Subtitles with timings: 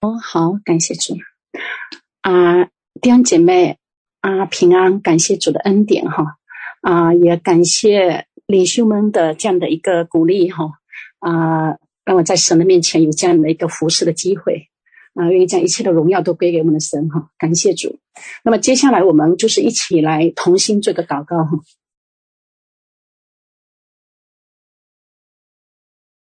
[0.00, 1.16] 哦，好，感谢主。
[2.20, 2.66] 啊，
[3.00, 3.78] 弟兄姐妹
[4.20, 6.38] 啊，平安，感谢主的恩典哈。
[6.82, 10.70] 啊，也感谢领袖们的这样的一个鼓励哈。
[11.18, 14.68] 啊，让我在神的面前有这样的一个服侍的机会。
[15.14, 17.98] 啊，愿意将一切的荣耀都归给我们的神哈，感谢主。
[18.44, 21.58] 那么接下来我们就是一起来同心做个祷告哈，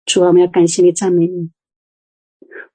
[0.05, 1.49] 主啊，我们要感谢你，赞美你。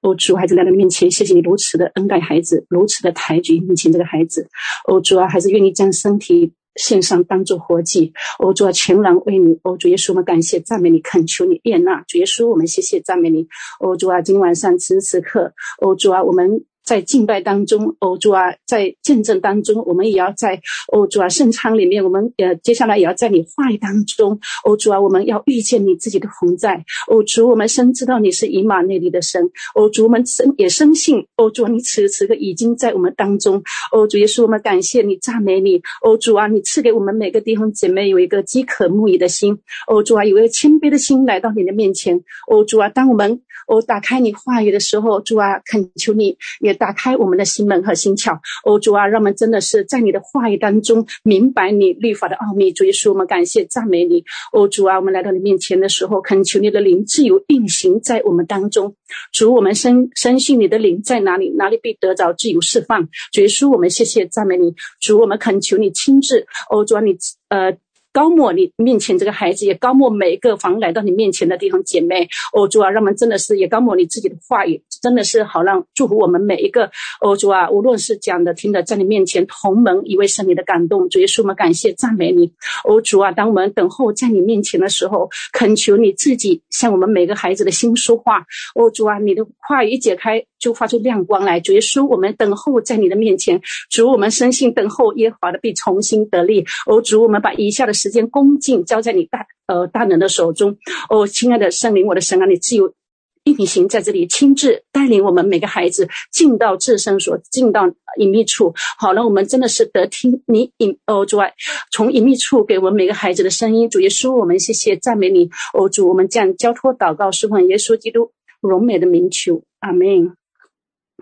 [0.01, 4.49] 欧，主，孩子来到面前，谢谢你如此的恩待孩子，如此的抬举面前这个孩子。
[4.85, 8.13] 欧，主啊，还是愿意将身体献上，当做活祭。
[8.39, 9.59] 欧，主啊，全然为你。
[9.63, 12.03] 哦，主耶稣，我们感谢赞美你，恳求你悦纳。
[12.07, 13.47] 主耶稣，我们谢谢赞美你。
[13.79, 16.65] 欧，主啊，今天晚上此时此刻，欧，主啊，我们。
[16.91, 20.59] 在敬拜当中，哦主啊，在见证当中，我们也要在
[20.91, 29.41] 哦主啊圣餐里面，我们呃接下来也要在你话语当中，哦主啊，我们要遇见你自己的同在，哦主，我们深知道你是以马内利的神，
[29.73, 46.77] 哦主，我们深也深信，哦主，你此时此刻已经在我们当中，哦主耶稣，我们感谢你，赞美你，哦主啊，你赐给我们每个弟兄姐妹有一个饥渴慕义的心，哦主啊，有一个谦卑的心来到你的面前，哦主啊，当我们哦打开你话语的时候，主啊，恳求你也。
[46.81, 52.71] 打开我们的心门和心窍，哦主啊，让我们真的是在你的话语当中明白你律法的奥秘。
[52.71, 58.95] 主耶稣，我们感谢赞美你，哦主啊，我们来到你面前的时候，恳求你的灵自由运行在我们当中。
[59.31, 63.07] 主，我们深深信你的灵在哪里，哪里必得着自由释放。
[63.31, 64.73] 主耶稣，我们谢谢赞美你。
[64.99, 67.15] 主，我们恳求你亲自，哦主啊，你
[67.49, 67.77] 呃。
[68.13, 72.27] 高莫你面前这个孩子，也高莫每一个凡来到你面前的弟兄姐妹。
[72.53, 76.91] 哦主啊，让我们真的是也高莫你自己的话语，真的是好让祝福我们每一个。
[77.21, 82.51] 哦主啊，无论是讲的听的，在你面前同门一位圣灵的感动，主耶稣，我们感谢赞美你。
[82.83, 88.45] 哦主啊，当我们等候在你面前的时候，恳求你自己向我们每个孩子的心说话。
[88.75, 91.61] 哦主啊，你的话语一解开，就发出亮光来。
[91.61, 93.61] 主耶稣，我们等候在你的面前。
[93.89, 96.65] 主，我们深信等候耶和华的必重新得力。
[96.85, 97.93] 哦主，我们把以下的。
[98.01, 100.77] 时间恭敬交在你大呃大能的手中，
[101.09, 102.95] 哦，亲爱的圣灵，我的神啊，你自由
[103.43, 107.83] 运行在这里，亲自带领我们每个孩子进到至圣所，进到
[108.17, 108.73] 隐秘处。
[108.97, 111.49] 好了，我们真的是得听你隐哦主啊，
[111.91, 113.87] 从隐秘处给我们每个孩子的声音。
[113.89, 115.49] 主耶稣，我们谢谢赞美你。
[115.73, 120.35] 哦主，我们这样交托祷告，是奉耶稣基督荣美的名求，阿门。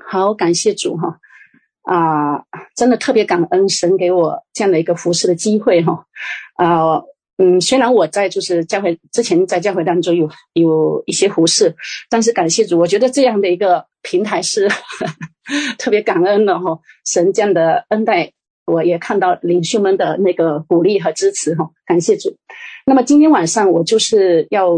[0.05, 1.19] 好，感谢主哈。
[1.89, 2.43] 啊，
[2.75, 6.05] 真的特别感恩神给我这样的一个服侍的机会哈。
[6.53, 7.01] 啊，
[7.37, 11.75] 嗯，虽然我在就是教会之前在教会当中有有一些服侍，
[12.07, 14.75] 但是感谢主，我觉得这样的一个平台是呵
[15.09, 15.13] 呵
[15.79, 16.77] 特别感恩的哈。
[17.05, 18.33] 神这样的恩待，
[18.67, 21.71] 我也看到领袖们的那个鼓励和支持哈。
[21.87, 22.37] 感谢主。
[22.85, 24.69] 那么今天晚上我就是要。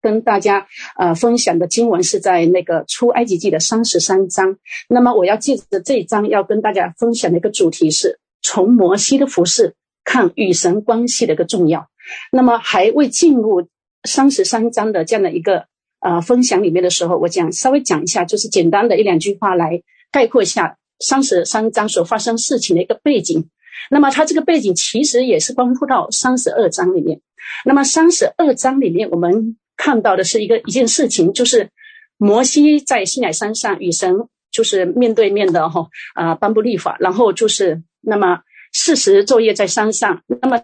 [0.00, 0.66] 跟大家
[0.96, 4.56] 呃分享的经文是在那个出埃及记的三十三章。
[4.88, 11.88] 那么我要借着这一章要跟大家分享的一个主题是从摩西的服饰看与神关系的一个重要。
[12.32, 13.68] 那么还未进入
[14.04, 15.66] 三十三章的这样的一个
[16.00, 19.82] 呃分享里面的时候，我讲稍微讲一下，就是简单的一两句话来
[20.12, 23.48] 概括一下三十三章所发生事情的一个背景。
[23.90, 27.20] 那么它这个背景其实也是关乎到三十二章里面。
[27.64, 29.56] 那么三十二章里面我们。
[29.78, 31.70] 看到的是一个一件事情，就是
[32.18, 38.40] 摩西在西乃山上与神就是面对面的哈啊颁布立法，然后就是那么
[38.72, 40.60] 四十昼夜在山上，那么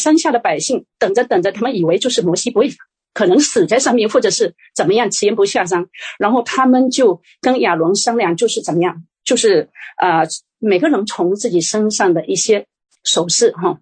[0.00, 2.70] 山下的百姓等着等着，他们以为就是摩西不会
[3.12, 5.86] 可能死在上面，或者是怎么样迟延不下山，
[6.18, 10.22] 然后他们就跟亚伦商量，就是怎么样，就是啊、
[10.58, 12.66] 每个人从自己身上的一些
[13.04, 13.78] 首饰哈，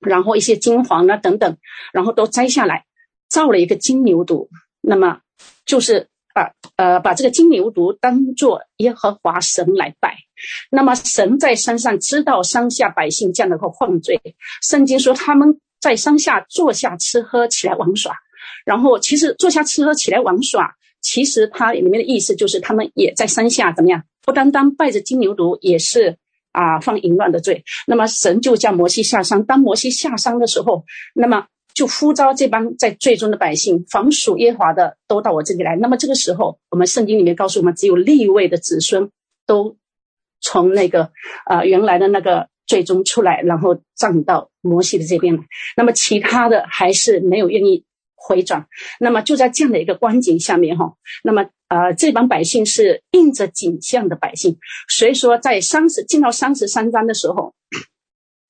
[0.00, 1.56] 然后一些金黄啊等等，
[1.92, 2.84] 然后都摘下来。
[3.32, 4.46] 造了一个金牛犊，
[4.82, 5.18] 那么
[5.64, 10.14] 就是把呃把这个金牛犊当作耶和华神来拜。
[10.70, 14.20] 那么神在山上知道山下百姓这样的个犯罪，
[14.60, 18.14] 圣经说他们在山下坐下吃喝起来玩耍。
[18.66, 24.02] 然后其实坐下吃喝起来玩耍，其实它里面的意思就是他们也在山下怎么样？
[24.22, 26.18] 不单单拜着金牛犊，也是
[26.52, 27.64] 啊犯淫乱的罪。
[27.86, 29.42] 那么神就叫摩西下山。
[29.46, 30.84] 当摩西下山的时候，
[31.14, 31.46] 那么。
[31.74, 35.76] 就呼召这帮在最终的百姓，防属耶华的都到我这里来。
[35.76, 39.10] 那么这个时候，我们圣经里面告诉我们，只有立位的子孙
[39.46, 39.76] 都
[40.40, 41.04] 从那个
[41.44, 45.42] 啊、呃、原来的那个最终出来，然后站到摩西的这边来。
[45.76, 47.84] 那么其他的还是没有愿意
[48.14, 48.66] 回转。
[49.00, 54.58] 那么就在这样的一个光景下面哈，那么呃这帮百姓是应着景象的百姓，
[54.88, 57.54] 所以说在三十进到三十三章的时候。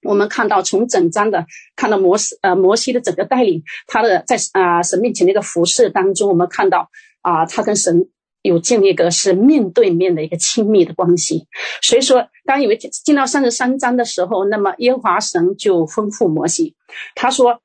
[0.02, 1.46] 我们看到从整章的
[1.76, 6.90] 看到摩西呃摩西的整个带领，他的在啊、呃、神面前的一个服饰当中，我们看到
[7.20, 8.08] 啊、他跟神
[8.43, 11.46] 有建立一个是面对面的一个亲密的关系。
[11.81, 16.75] 所以说，当以为进到三十三章的时候，那么耶和华神就吩咐摩西，
[17.14, 17.60] 他说：“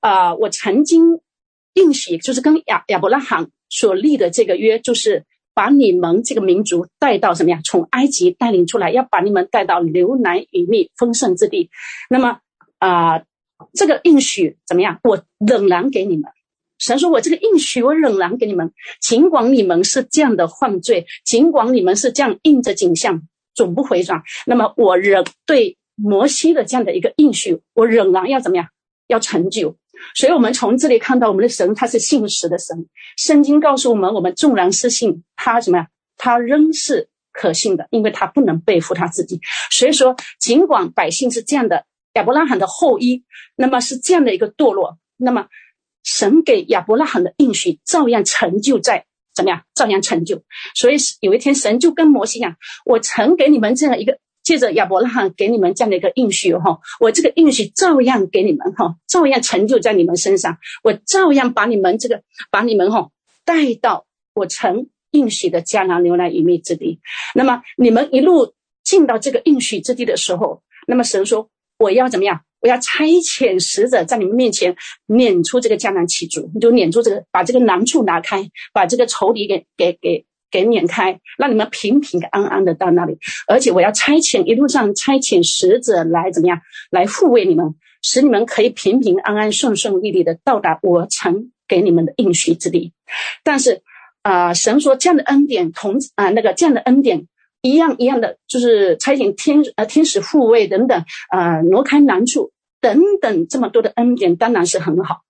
[0.00, 1.20] 啊、我曾经
[1.74, 5.24] 应许，就是跟亚亚伯拉罕所立的这个约，就是
[5.56, 7.60] 把你们这个民族带到什么呀？
[7.64, 11.70] 从埃及带领出来，要把你们带到流奶与蜜丰盛之地。
[12.10, 12.40] 那么
[12.78, 13.22] 啊、
[13.72, 15.00] 这个应许怎么样？
[15.02, 16.30] 我仍然给你们。”
[16.78, 18.70] 神说：“我这个应许，我仍然给你们。
[19.00, 23.22] 尽管你们是这样的犯罪，尽管你们是这样硬着景象，
[23.54, 24.22] 总不回转。
[24.46, 28.68] 那么，我仍对摩西的这样的一个应许，我仍然要怎么样？
[29.08, 29.76] 要成就。
[30.14, 32.86] 所以，我们从这里看到，我们的神他是信实的神。
[33.16, 35.88] 圣经告诉我们，我们纵然失信，他什么呀？
[36.16, 39.40] 他仍是可信的，因为他不能背负他自己。
[39.70, 41.84] 所以说，尽管百姓是这样的，
[42.14, 43.24] 亚伯拉罕的后裔，
[43.56, 45.46] 那么是这样的一个堕落，那么。”
[46.08, 49.64] 神给亚伯拉罕的应许照样成就在怎么样？
[49.74, 50.40] 照样成就。
[50.76, 52.54] 所以有一天，神就跟摩西讲
[52.86, 54.16] ：“我曾给你们这样一个，
[54.46, 60.56] 借着亚伯拉罕给你们这样的一个应许哈，我这个应许照样给你们哈，照样成就在你们身上。
[60.84, 62.22] 我照样把你们这个，
[62.52, 63.10] 把你们哈
[63.44, 67.00] 带到我曾应许的迦南牛奶与蜜之地。
[67.34, 68.54] 那么你们一路
[68.84, 74.74] 进到这个应许之地的时候，那么神说：我要怎么样？”我要差遣使者在你们面前
[75.06, 83.18] 撵出这个迦南七族，你就撵出这个，把这个难处拿开，把这个仇敌给给给给撵开，让你们平平安安的到那里。
[83.46, 86.60] 而且我要差遣一路上差遣使者来怎么样，
[86.90, 92.92] 来护卫你们，使你们可以平平安安、顺顺利利的到达我曾给你们的应许之地。
[93.44, 93.82] 但是
[94.22, 97.26] 啊、神说这样的恩典同啊、那个这样的恩典。
[97.62, 105.22] 一样一样的，就是差遣天呃天使护卫等等，呃挪开难处等等这么多的恩典，当然是很好。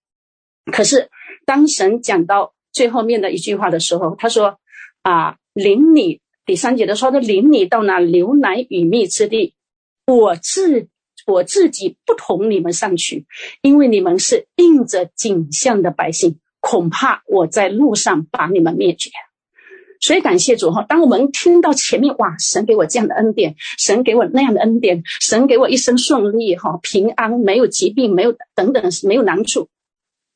[0.71, 1.09] 可是
[1.47, 4.59] 当神讲到最后面的一句话的时候，他说
[5.07, 9.55] ：“啊，领你第三节的说的，领你到那牛奶与蜜之地，
[10.05, 10.89] 我自
[11.29, 13.25] 我自己不同你们上去，
[13.63, 19.11] 因为你们是应着景象的百姓，恐怕我在路上把你们灭绝。”
[20.03, 20.85] 所以感谢主哈！
[20.89, 29.69] 当我们听到前面哇，神给我这样的恩典，神给我那样的恩典，神给我一生顺利哈，平安，没有疾病，没有等等，没有难处，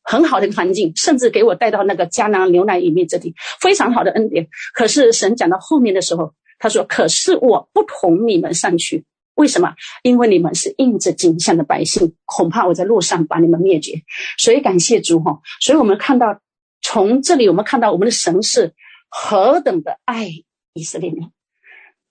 [0.03, 4.49] 很好的环境，甚至给我带到那个迦南牛奶里面这里，非常好的恩典。
[4.75, 9.05] 可是神讲到后面的时候，他说：“可是我不同你们上去，
[9.35, 9.75] 为什么？
[10.03, 14.03] 因为你们是硬着颈项的百姓，恐怕我在路上把你们灭绝。”
[14.39, 15.41] 所以感谢主哈！
[15.61, 16.41] 所以我们看到
[16.83, 18.75] 从这里，我们看到我们的神是。
[19.13, 20.29] 何等的爱
[20.73, 21.33] 以色列人！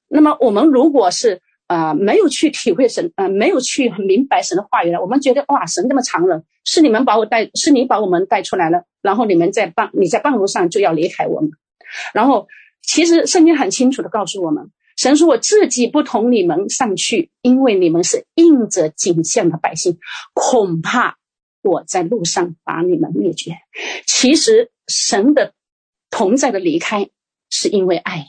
[0.09, 11.51] 那么我们如果是呃没有去体会神，呃没有去很明白神的话语了，我们觉得哇，神这么残忍，是你们把我带，是你把我们带出来了，然后你们在半你在半路上就要离开我们。
[12.13, 12.49] 然后
[12.81, 19.97] 其实圣经很清楚的告诉我们，神说我自己不同你们上去，因为你们是硬着颈项的百姓，
[20.33, 21.17] 恐怕
[21.61, 23.53] 我在路上把你们灭绝。
[24.05, 25.53] 其实神的。
[26.11, 27.07] 同在的离开，
[27.51, 28.25] 是因为爱。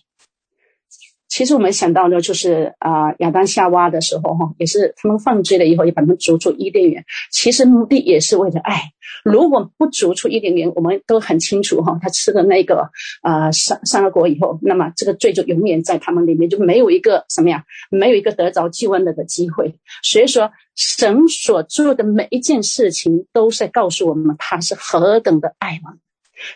[1.30, 7.04] 其实我们想到的，就是啊，亚当夏娃的时候，哈，也是他们犯罪了以后，也把他们逐出伊甸园。
[7.30, 8.90] 其实目的也是为了爱。
[9.24, 12.90] 如果不逐出伊甸园，我们都很清楚，哈，他吃了那个
[13.22, 19.76] 啊善善恶果以后，那么这个罪就永远在他们里面，就没有一个什么呀，没有一个得着救恩的的机会。
[20.02, 26.00] 所以说，神所做的每一件事情，都是告诉我们，他是何等的爱我们。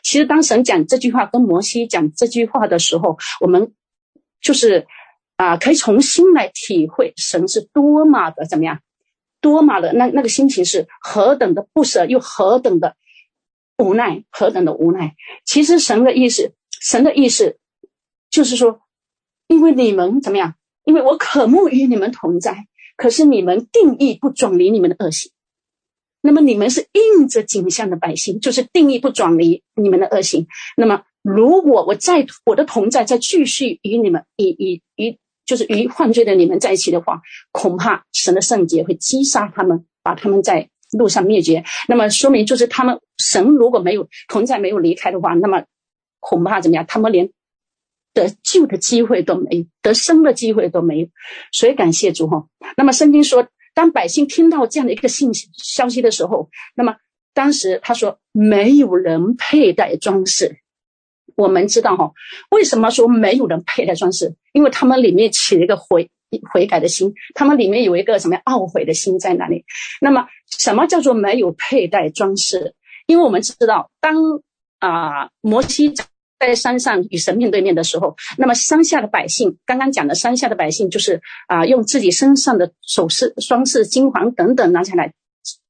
[0.02, 3.72] 其实，当神讲这句话跟摩西讲这句话的时候，我们
[4.44, 4.86] 就是
[5.36, 8.80] 啊，可以重新来体会神是多么的怎么样，
[9.40, 12.94] 多么的那那个心情是何等的不舍，又何等的
[13.78, 15.16] 无奈，何等的无奈。
[15.44, 17.58] 其实神的意思，神的意思
[18.30, 18.80] 就是说，
[19.48, 20.54] 因为你们怎么样？
[20.84, 25.32] 因为我渴慕与你们同在，可是你们定义不转离你们的恶行。
[26.20, 30.46] 那么你们是应着景象的百姓，就是定义不转离你们的恶行。
[30.76, 41.64] 那么如果我在我的同在再继续与你们与与与，就是与犯罪的你们在一起的话，恐怕神的圣洁会击杀他们，把他们在路上灭绝。
[41.88, 45.64] 那么说明就是他们神如果没有同在，没有离开的话，那么
[46.20, 46.84] 恐怕怎么样？
[46.86, 47.30] 他们连
[48.12, 51.08] 得救的机会都没，得生的机会都没有。
[51.50, 52.46] 所以感谢主哈。
[52.76, 53.48] 那么圣经说。
[53.76, 56.94] 当百姓听到这样的一个信息消息的时候，那么
[57.32, 60.58] 当时他说没有人佩戴装饰。
[61.36, 62.12] 我们知道哈，
[62.50, 64.34] 为什么说没有人佩戴装饰？
[64.52, 66.10] 因为他们里面起了一个悔
[66.52, 69.64] 悔改的心，他们里面有一个什么懊悔的心在那里。
[70.00, 70.26] 那么
[70.58, 72.74] 什么叫做没有佩戴装饰？
[73.06, 74.14] 因为我们知道，当
[74.78, 75.94] 啊、摩西
[76.38, 85.12] 在山上与神面对面的时候，那么山下的百姓，刚刚讲的山下的百姓就是啊、用自己身上的首饰、装饰、金环等等拿下来，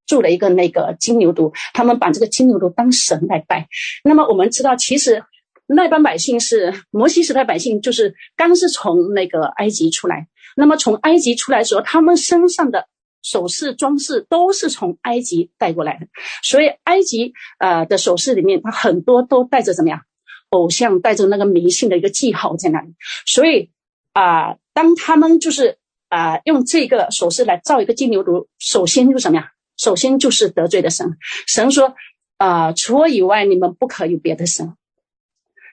[0.07, 3.69] 铸了一个那个金牛犊，他们把这个金牛犊当神来拜。
[4.03, 5.23] 那么我们知道，其实
[5.67, 10.29] 那帮百姓是摩西时代百姓，就是刚是从那个埃及出来。
[10.57, 12.87] 那么从埃及出来的时候，他们身上的
[13.23, 16.07] 首饰装饰都是从埃及带过来的，
[16.43, 20.03] 所以埃及呃的首饰里面，它很多都带着怎么样？
[20.51, 22.95] 偶像带着那个迷信的一个记号在那里，
[23.27, 23.71] 所以
[24.13, 25.79] 啊、当他们就是
[26.09, 29.51] 啊、用这个首饰来造一个金牛犊，首先就什么呀？
[29.77, 31.17] 首先就是得罪的神。
[31.49, 31.97] 神说
[32.37, 34.77] 啊、除我以外，你们不可有别的神。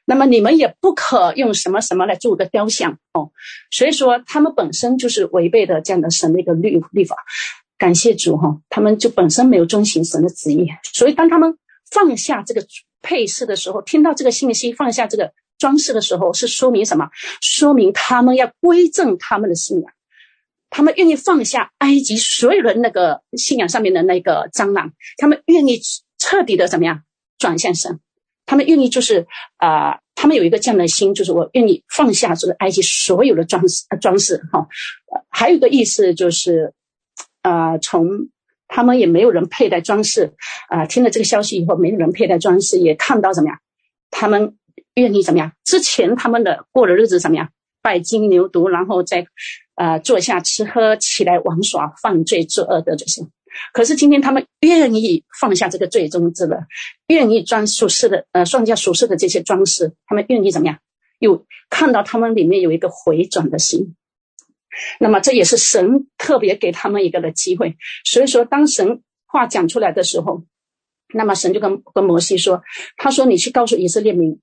[0.06, 3.32] 那么你们也不可用什么什么来做个雕像哦。
[3.72, 7.16] 所以说他们本身就是违背的这样的神的一个律律法。
[7.78, 11.58] 感谢主哈、他们就本身没有遵行神的旨意，所以当他们
[11.90, 12.66] 放下这个。
[13.04, 17.10] 配饰的时候，听到这个信息，放下这个装饰的时候，是说明什么？
[17.42, 19.92] 说明他们要归正他们的信仰，
[20.70, 25.82] 他们愿意放下埃及所有的那个信仰上面的那个蟑螂，他们愿意
[26.20, 27.02] 彻底的怎么样
[27.40, 28.00] 转向神？
[28.52, 34.68] 他们愿意就是啊、呃，他们有一个这样的心，就是我愿意放下这个埃及所有的装饰装饰哈。
[35.30, 36.74] 还有一个意思就是、
[37.44, 38.28] 呃，从。
[38.74, 40.32] 他们也没有人佩戴装饰，
[40.70, 43.60] 啊、听了这个消息以后，没有人佩戴装饰，也看到怎么样？
[44.10, 44.56] 他们
[44.96, 45.52] 愿意怎么样？
[45.66, 47.50] 之前他们的过的日子怎么样？
[47.82, 49.28] 拜金牛犊，然后再，
[49.76, 53.22] 呃，坐下吃喝，起来玩耍，犯罪作恶的就是。
[53.74, 56.66] 可是今天他们愿意放下这个最终之乐，
[57.08, 60.80] 愿意装属世的，呃，放下属世的这些装饰，他们愿意怎么样？
[61.20, 63.96] 有看到他们里面有一个回转的心。
[65.00, 70.46] 那么这也是神特别给他们一个的机会，所以说当神话讲出来的时候，
[71.14, 72.64] 那么神就跟跟摩西说，
[72.96, 74.40] 他说你去告诉以色列民，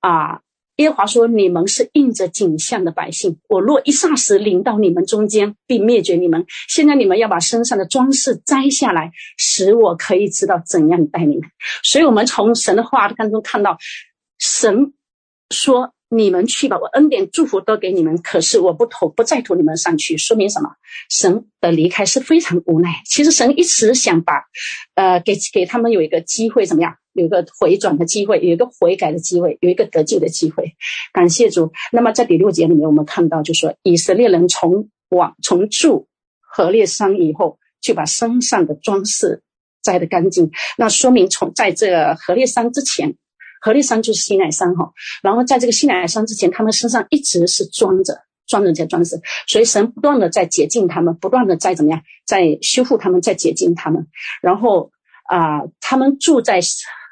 [0.00, 0.40] 啊，
[0.78, 11.48] 耶华说你们是印着景象的百姓，我若一霎时临到你们中间，并灭绝你们，现在你们要把身上的装饰摘下来，使我可以知道怎样带你们。
[11.84, 13.78] 所以我们从神的话当中看到，
[14.38, 14.94] 神
[15.50, 15.92] 说。
[16.10, 18.22] 你们去吧，我恩典祝福都给你们。
[18.22, 20.70] 可是我不投，不再投你们上去，说明什么？
[21.10, 23.02] 神的离开是非常无奈。
[23.04, 24.42] 其实神一直想把，
[24.94, 26.94] 呃，给给他们有一个机会，怎么样？
[27.18, 30.76] 有一个回转的机会，有一个悔改的机会，有一个得救的机会。
[31.12, 31.72] 感谢主。
[31.92, 36.06] 那么在第六节里面，我们看到就说，以色列人从往从住
[36.40, 39.42] 何烈山以后，就把身上的装饰
[39.82, 40.50] 摘得干净。
[40.76, 43.16] 那说明从在这个何烈山之前。
[43.60, 54.06] 何烈山就是西奈山哈，然后在这个西奈山之前，他们身上一直是装着装着这些装饰，所以神不断的在洁净他们，不断的在怎么样，在修复他们，在洁净他们。
[54.40, 54.92] 然后
[55.24, 56.60] 啊、他们住在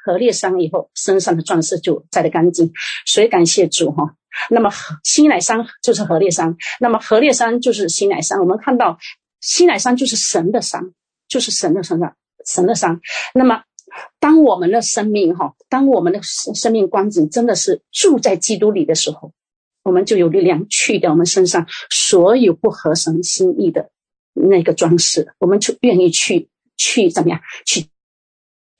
[0.07, 2.71] 何烈山以后，身上的装饰就摘得干净。
[3.05, 4.15] 所以感谢主哈。
[4.49, 4.71] 那么
[5.03, 8.39] 西奈山就是何烈山，那么何烈山就是西奈山。
[8.39, 8.97] 我们看到
[9.41, 10.81] 西奈山就是神的山，
[11.27, 12.99] 就是神的山上神的山。
[13.35, 13.61] 那么。
[14.19, 19.31] 当我们的生命哈，当我们的生命光景真的是住在基督里的时候，
[19.81, 23.89] 我们就有力量去掉我们身上所有不合神心意的
[24.33, 27.87] 那个装饰，我们就愿意去去怎么样去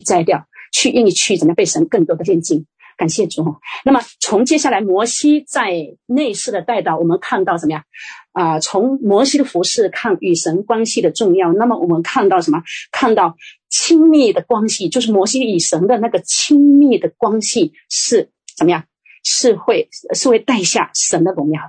[0.05, 0.46] 摘掉，
[0.77, 2.67] 去愿意去怎么样被神更多的炼净。
[2.98, 3.43] 感谢主。
[3.86, 5.72] 那么从接下来摩西在
[6.07, 7.84] 内室的带到，我们看到怎么样
[8.31, 11.53] 啊、从摩西的服饰看与神关系的重要。
[11.53, 12.63] 那么我们看到什么？
[12.91, 13.36] 看到
[13.69, 18.86] 亲密的关系，就是摩西与神的那个亲密的关系是怎么样？
[19.24, 21.62] 是会是会带下神的荣耀。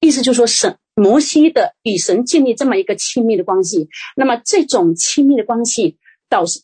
[0.00, 5.96] 意思就是说，神摩西的与神建立这么一个亲密的关系，那么这种亲密的关系
[6.28, 6.60] 导致。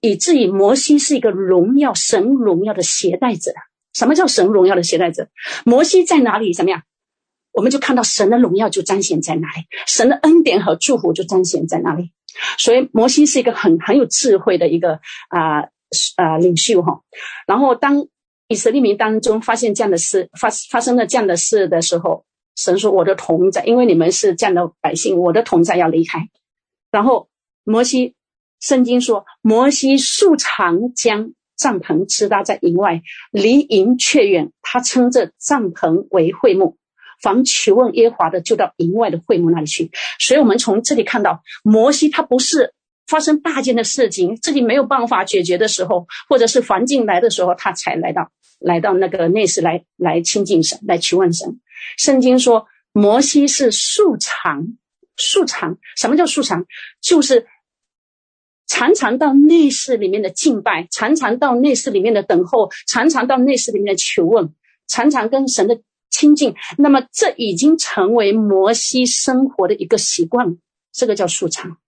[0.00, 3.52] 以至于摩西是一个荣耀神荣耀的携带者。
[3.92, 5.28] 什么叫神荣耀的携带者？
[5.64, 6.54] 摩西在哪里？
[6.54, 6.84] 怎么样？
[7.50, 12.12] 我们就看到神的荣耀就彰显在哪里，神的恩典和祝福就彰显在哪里。
[12.56, 15.62] 所以摩西是一个很很有智慧的一个啊
[16.14, 17.00] 啊领袖哈。
[17.48, 18.06] 然后当
[18.46, 26.28] 以色列民当中发现这样的事发发生了这样的事的时候，神说：“我的同在，因为你们是这样的百姓，我的同在要离开。”
[26.92, 27.28] 然后
[27.64, 28.14] 摩西。
[28.60, 33.02] 圣经说，摩西素常将帐篷支搭在营外，
[33.32, 34.52] 离营却远。
[34.62, 36.76] 他称这帐篷为会幕。
[37.22, 39.90] 凡求问耶华的，就到营外的会幕那里去。
[40.18, 42.72] 所以，我们从这里看到，摩西他不是
[43.06, 51.60] 发生大件的事情，自己没有办法解决的时候，或者是环境来的时候，他才来到来到那个内室来来亲近神，来求问神。
[51.98, 54.78] 圣经说，摩西是素常
[55.16, 56.66] 素常，什么叫素常？
[57.00, 57.46] 就是。
[58.70, 64.54] 常常到内室里面的敬拜，常常到内室里面的等候，常常到内室里面的求问，
[64.86, 66.54] 常常跟神的亲近。
[66.78, 70.56] 那么，这已经成为摩西生活的一个习惯，
[70.92, 71.78] 这个叫素常，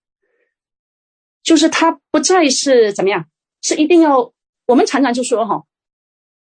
[1.44, 3.26] 就是他不再是怎么样，
[3.62, 4.32] 是一定要。
[4.66, 5.62] 我们常常就说哈，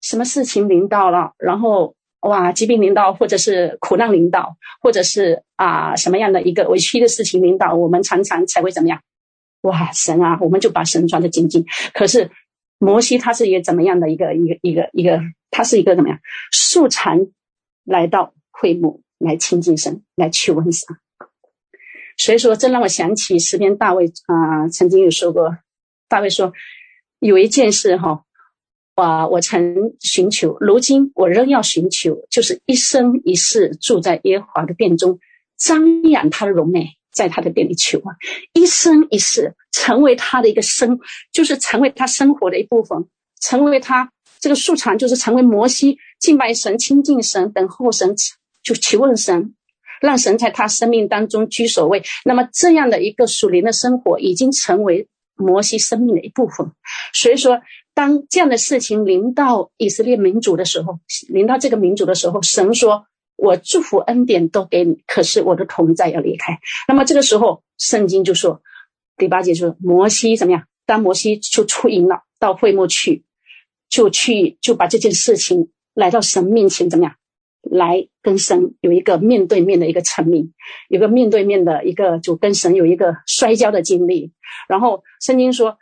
[0.02, 1.96] 什么事情临到了，然后。
[2.24, 9.02] 哇，疾病临到，或者是苦难临到，或者是啊什么样的一个委屈的事情临到，我们常常才会怎么样？
[9.63, 11.65] 哇，神啊，我们就把神抓得紧紧。
[11.93, 12.32] 可是
[12.77, 15.20] 摩西他是一个怎么样的一个一个一个一个？
[15.51, 16.20] 他是一个怎么样？
[16.51, 17.27] 素常
[17.84, 20.96] 来到会幕来亲近神，来求问神。
[22.17, 25.58] 所以说，这让我想起诗篇大卫啊、曾经有说过，
[26.08, 26.53] 大卫说
[27.20, 28.24] 有一件事哈。
[28.96, 29.27] 啊！
[29.27, 35.17] 我曾寻求，如今我仍要寻求，就是一生一世住在耶和华的殿中，
[35.60, 38.15] 瞻仰他的荣美，在他的店里求啊！
[38.53, 41.00] 一生一世成为他的一个生，
[41.32, 43.05] 就是成为他生活的一部分，
[43.39, 48.15] 成为他这个素常，就是成为摩西敬拜神、亲近神、等候神，
[48.63, 49.53] 就求问神，
[50.01, 52.03] 让神在他生命当中居首位。
[52.25, 56.72] 那么这样的一个属灵的生活，已经成为摩西生命的一部分。
[57.13, 57.62] 所以说。
[57.96, 60.98] 当这样的事情临到以色列民族的时候，
[61.29, 63.05] 临到这个民族的时候，神说
[63.36, 68.62] ：“我祝福恩典都给你，可是我的同在要离开。”那么这个时候，圣经就说
[69.18, 70.63] 第八节说：“摩西怎么样？
[70.86, 73.24] 当摩西就出营了，到会幕去，
[73.90, 77.16] 就去就把这件事情来到神面前，怎么样？
[77.62, 80.54] 来跟神有一个面对面的一个成名，
[80.90, 84.34] 有个面对面的一个就跟神有一个摔跤的经历。
[84.68, 85.78] 然后圣经说，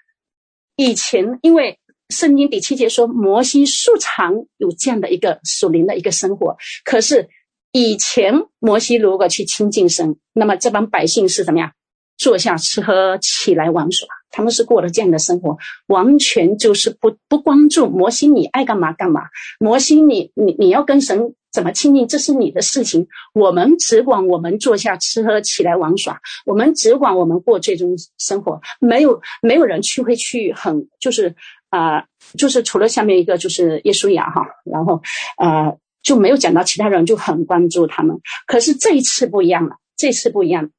[0.75, 1.77] 以前因为。
[2.13, 6.57] 圣经第七节说，摩西素常有这样的一个属灵的一个生活。
[6.83, 7.29] 可是
[7.71, 11.71] 以前摩西如果去亲近神，那么这帮百姓是怎么样？
[12.17, 19.21] 坐下吃喝，起来玩耍，他们是过了这样的生活，完全就是不不关注摩西，你爱干嘛干嘛。
[19.59, 23.07] 摩西你，你你要跟神怎么亲近，这是你的事情。
[23.33, 31.35] 我们只管我们坐下吃喝，起来玩耍，我们只管我们过这种生活，没有没有人去会去很就是。
[31.73, 32.03] 啊、
[32.37, 35.01] 就是除了下面一个就是耶稣雅哈，然后
[35.37, 38.19] 呃就没有讲到其他人，就很关注他们。
[38.45, 40.71] 可是这一次不一样了，这次不一样。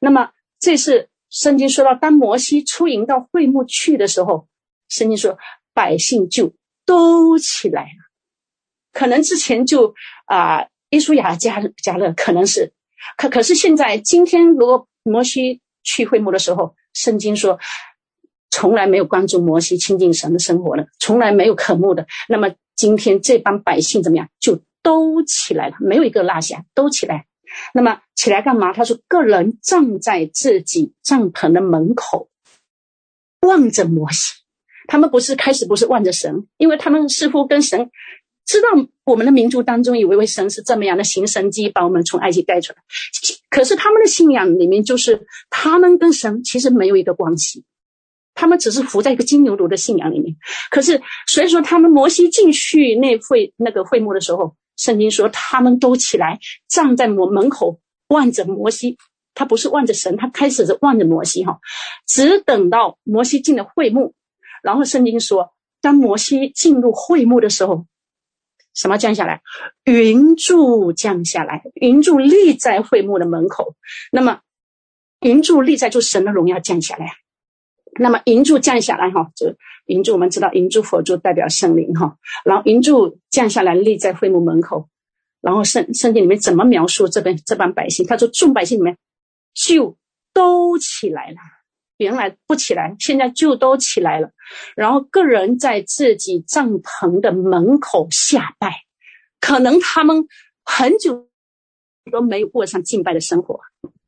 [0.00, 4.46] 那么这次圣经说到，当摩西出营到会幕去的时候，
[4.88, 5.38] 圣经说
[5.74, 6.54] 百姓就
[6.86, 8.10] 都起来了。
[8.92, 9.94] 可能之前就
[10.26, 12.72] 啊，约书亚加加勒可能是，
[13.16, 17.58] 可可是现在今天如果摩西去会幕的时候，圣经说。
[18.52, 22.04] 从来没有关注摩西亲近神的生活的，从来没有渴慕的。
[22.28, 24.28] 那么今天这帮百姓怎么样？
[24.40, 27.26] 就都起来了，没有一个落下，都起来。
[27.74, 28.72] 那么起来干嘛？
[28.72, 32.28] 他说：“个人站在自己帐篷的门口，
[33.40, 34.34] 望着摩西。
[34.86, 37.90] 他们不是开始不是望着神，因为他们似乎跟神
[38.46, 38.68] 知道
[39.04, 42.78] 我们的民族当中有一位神是这么样的行神迹，把我们从埃及带出来。
[43.50, 47.64] 可是他们的信仰里面，就是他们跟神其实没有一个关系。”
[48.32, 50.34] 他们只是浮在一个金牛犊的信仰里面，
[50.70, 58.96] 可是所以说他们摩西进去那会那个会幕的时候，圣经说他们都起来站在门门口望着摩西，
[59.34, 61.60] 他不是望着神，他开始是望着摩西哈，
[62.06, 64.14] 只等到摩西进了会幕，
[64.62, 67.84] 然后圣经说，当摩西进入会幕的时候，
[68.74, 69.42] 什么降下来？
[69.84, 73.74] 云柱降下来，云柱立在会幕的门口，
[74.10, 74.40] 那么
[75.20, 77.12] 云柱立在就神的荣耀降下来。
[77.98, 79.54] 那么银柱降下来哈，就
[79.86, 84.88] 银柱我们知道银柱佛柱代表圣灵哈，然后银柱降下来立在会幕门口，
[85.40, 88.06] 然后圣圣经里面怎么描述这边这帮百姓？
[88.06, 88.96] 他说众百姓里面
[89.54, 89.96] 就
[90.32, 91.36] 都起来了，
[91.96, 94.30] 原来不起来，现在就都起来了，
[94.76, 98.82] 然后个人在自己帐篷的门口下拜，
[99.40, 100.26] 可能他们
[100.64, 101.28] 很久
[102.12, 103.60] 都没有过上敬拜的生活。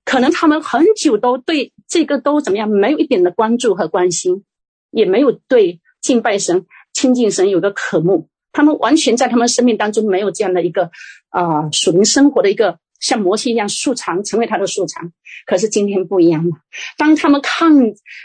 [0.04, 4.44] 可能他们很久都对这个都怎么样，没有一点的关注和关心，
[4.90, 8.28] 也没有对敬拜神、亲近神有个渴慕。
[8.52, 10.90] 他们完全在他们生命当中没有这样的一个
[11.30, 15.12] 啊、呃、属灵生活的一个像摩西一样素常，成为他的素常。
[15.46, 16.56] 可是今天不一样了，
[16.98, 17.72] 当他们看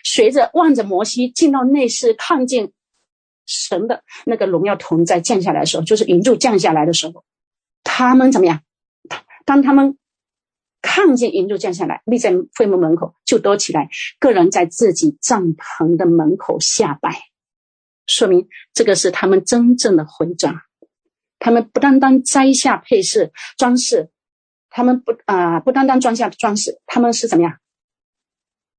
[0.04, 2.72] 随着望着摩西进到内室，看见
[3.46, 7.24] 神的那个荣耀同在降下来的时候，就是云柱降下来的时候，
[7.84, 8.62] 他们怎么样？
[9.46, 9.98] 当他们。
[10.82, 17.16] 看见云柱降下来，立在会幕门口，就都起来，个人在自己帐篷的门口下拜，
[18.06, 20.56] 说明这个是他们真正的回转。
[21.40, 24.10] 他们不单单摘下配饰装饰，
[24.70, 27.58] 他们不啊、不单单装下装饰，他们是怎么样？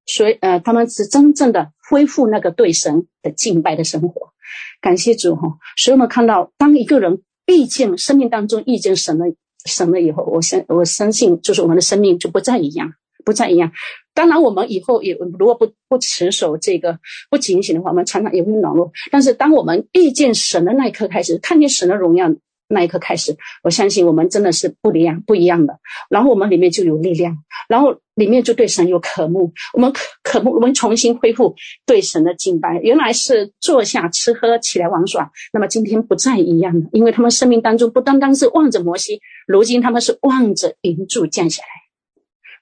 [0.06, 4.32] 所以呃，他们是真正的恢复那个对神的敬拜的生活。
[4.80, 5.58] 感谢主哈！
[5.76, 9.26] 所以我们看到，当一个人毕竟生命当中遇见神了，
[9.64, 12.92] 神了以后，我相我相信，就是我们的生命就不再一样，
[13.24, 13.72] 不再一样。
[14.14, 16.98] 当然，我们以后也如果不不持守这个
[17.30, 18.90] 不警醒的话，我们常常也会软弱。
[19.10, 22.28] 但是，当我们遇见神的那一刻开始，看见神的荣耀
[22.68, 25.78] 那一刻开始，我相信我们真的是不一样，不一样的。
[26.11, 27.37] 然后我们里面就有力量，
[27.68, 29.52] 然后里面就对神有渴慕。
[29.72, 32.78] 我们渴渴慕，我们重新恢复对神的敬拜。
[32.83, 41.68] 原来是坐下吃喝，起来玩耍，那么今天不再一样了，因为他们生命当中不单单是望着摩西，如今他们是望着云柱降下来。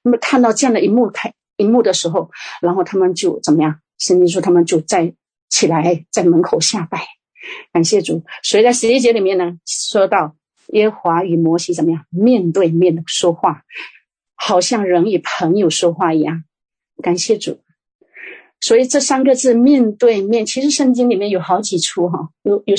[0.02, 1.32] 那么看到这样的一幕开。
[1.58, 3.80] 一幕的时候，然后他们就怎么样？
[3.98, 5.14] 圣经说他们就在
[5.48, 7.00] 起来，在门口下拜，
[7.72, 8.22] 感谢主。
[8.42, 10.36] 所以在十一节里面呢，说到
[10.72, 13.62] 耶和华与摩西怎么样面对面的说话，
[14.34, 16.44] 好像人与朋友说话一样，
[17.02, 17.60] 感谢主。
[18.60, 22.74] 所以这三个字面对面，其实圣经里面有好几处哈，有有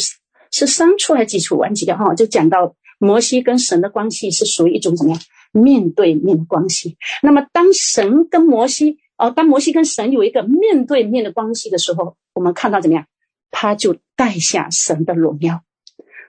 [0.52, 1.58] 是三处还是几处？
[1.58, 5.22] 忘记掉哈，就讲到摩西跟神的关系是属于一种怎么样？
[5.54, 13.06] 面对面的关系，那么当神跟摩西，哦，当摩西跟神有一个面对面的关系的时候，我们看到怎么样？
[13.52, 15.64] 他就带下神的荣耀，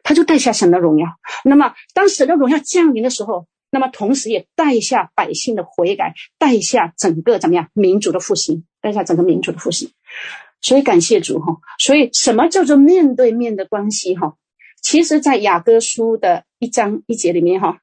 [0.03, 1.09] 他就带下神的荣耀。
[1.45, 7.69] 那么当神的荣耀降临的时候，那么同时也带下百姓的悔改，带下整个怎么样？
[7.75, 9.91] 民族的复兴，带下整个民族的复兴。
[10.61, 11.59] 所以感谢主哈。
[11.79, 14.37] 所以什么叫做面对面的关系哈？
[14.81, 17.81] 其实，在雅歌书的一章一节里面哈。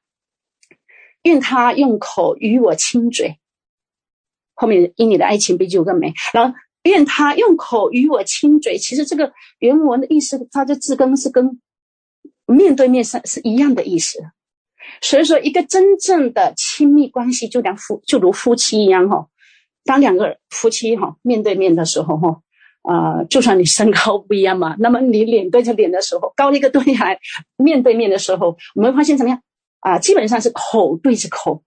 [1.22, 3.40] 愿他用口与我亲嘴，
[4.54, 6.14] 后面因你的爱情比酒更美。
[6.32, 6.54] 然后
[6.86, 11.60] 愿他用口与我亲嘴，其实这个原文的意思，它的字根是跟
[12.46, 14.18] 面对面是是一样的意思。
[15.00, 19.26] 所以说，一个真正的亲密关系，就像夫就如夫妻一样哈。
[19.84, 22.40] 当两个夫妻哈面对面的时候哈，
[22.82, 27.18] 啊、就算你身高不一样嘛，那么你脸对着脸的时候，高一个对来
[27.56, 29.40] 面对面的时候，我们发现怎么样？
[29.80, 31.62] 啊，基本上是口对着口，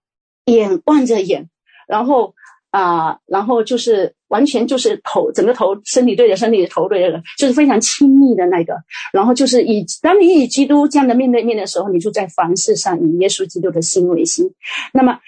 [0.46, 1.50] 眼望着眼，
[1.88, 2.34] 然后
[2.72, 8.74] 啊，然后就是完全就是头整个头身体对着身体，头对着，就是非常亲密的那个。
[9.12, 14.54] 然后就是以当你与基督这样的面对面的时候，你就在凡事上以耶稣基督的心为心。
[14.94, 15.20] 那么，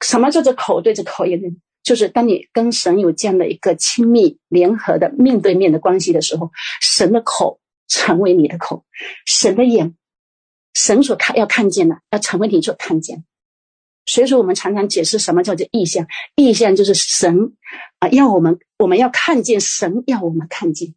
[0.00, 1.48] 什么叫做口对着口眼呢？
[1.82, 8.84] 就是当你跟神有这样的一个亲密联合的面对面的关系的时候，神的口成为你的口，
[9.26, 9.94] 神的眼。
[10.74, 13.24] 神所看要看见的，要成为你所看见。
[14.08, 16.06] 所以说，我们常常解释什么叫做意象。
[16.34, 17.52] 意象就是神
[17.98, 20.94] 啊，要我们我们要看见神，要我们看见，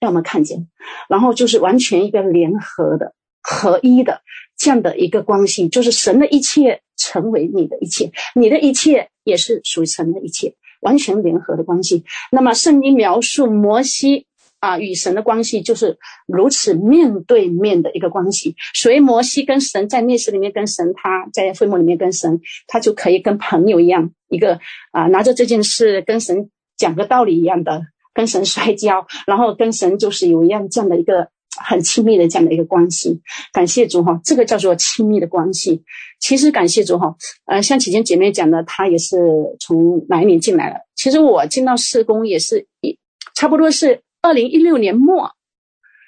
[0.00, 0.68] 要我们看见。
[1.08, 4.20] 然后就是完全一个联合的、合一的
[4.56, 12.04] 这样的一个关系，就是神的一切成为你的一切，你的一切也是属于神的一切，完全联合的关系。
[12.30, 14.26] 那么，圣经描述摩西。
[14.60, 18.54] 啊，与神的关系就是如此面对面的一个关系。
[18.74, 24.60] 所以摩西跟神在密室里面跟神，他在会幕里面跟神，他就可以跟朋友一样，一个
[24.92, 27.80] 啊拿着这件事跟神讲个道理一样的，
[28.12, 33.22] 跟神摔跤，然后跟神就是有一样这样的一个很亲密的这样的一个关系。
[33.54, 35.82] 感谢主哈，这个叫做亲密的关系。
[36.18, 39.16] 其实感谢主哈，呃，像启谦姐妹讲的，她也是
[39.58, 40.76] 从哪一年进来了？
[40.96, 42.98] 其实我进到事工也是一
[43.34, 44.02] 差不多是。
[44.22, 45.30] 二零一六年末，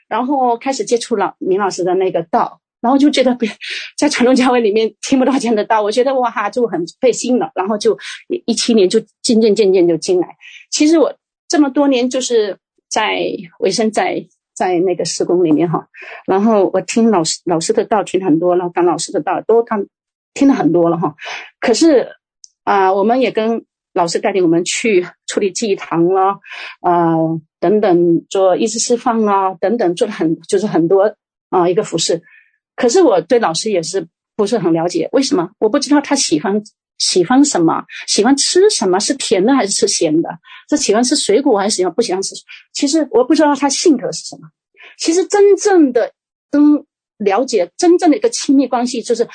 [0.08, 3.36] 然后开始接触了明老师的那个道，然后就觉得
[3.96, 7.98] 在传统教会里面听不到这样的道，我觉得哇哈就很费心了，然后就
[8.46, 10.36] 一七年就渐渐渐渐就进来。
[10.70, 11.14] 其实我
[11.48, 12.58] 这么多年就是
[12.90, 13.24] 在
[13.60, 15.86] 维生在在那个事工里面哈，
[16.26, 19.86] 然后我听老师老师的道听很多了，当老师的道都当
[20.34, 21.14] 听了很多了哈。
[21.60, 22.08] 可是
[22.64, 26.40] 啊、我们也跟老师带领我们去处理祭堂了，
[26.80, 27.40] 啊、呃。
[27.62, 31.14] 等等，做医治释放啊，等等，做了很就是很多
[31.48, 32.20] 啊一个服饰。
[32.74, 35.48] 可是我对老师也是不是很了解，为什么？
[35.60, 36.60] 我不知道他喜欢
[36.98, 40.28] 喜欢什么，喜欢吃什么，是甜的还是吃咸的？
[40.68, 42.34] 是喜欢吃水果还是喜欢不喜欢吃？
[42.72, 44.48] 其实我不知道他性格是什么。
[44.98, 46.12] 其实真正的
[46.50, 46.84] 跟
[47.18, 49.28] 了解真正的一个亲密关系，就是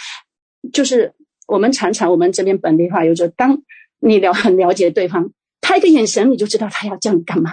[0.73, 1.13] 就是
[1.47, 3.61] 我们常常我们这边本地话有说，当
[4.01, 7.51] 你了很了解对方，他一个眼神你就知道他要叫你干嘛。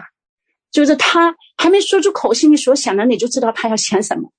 [0.75, 4.31] 就是他还没说出口，心里所想的，你就知道他要想什么。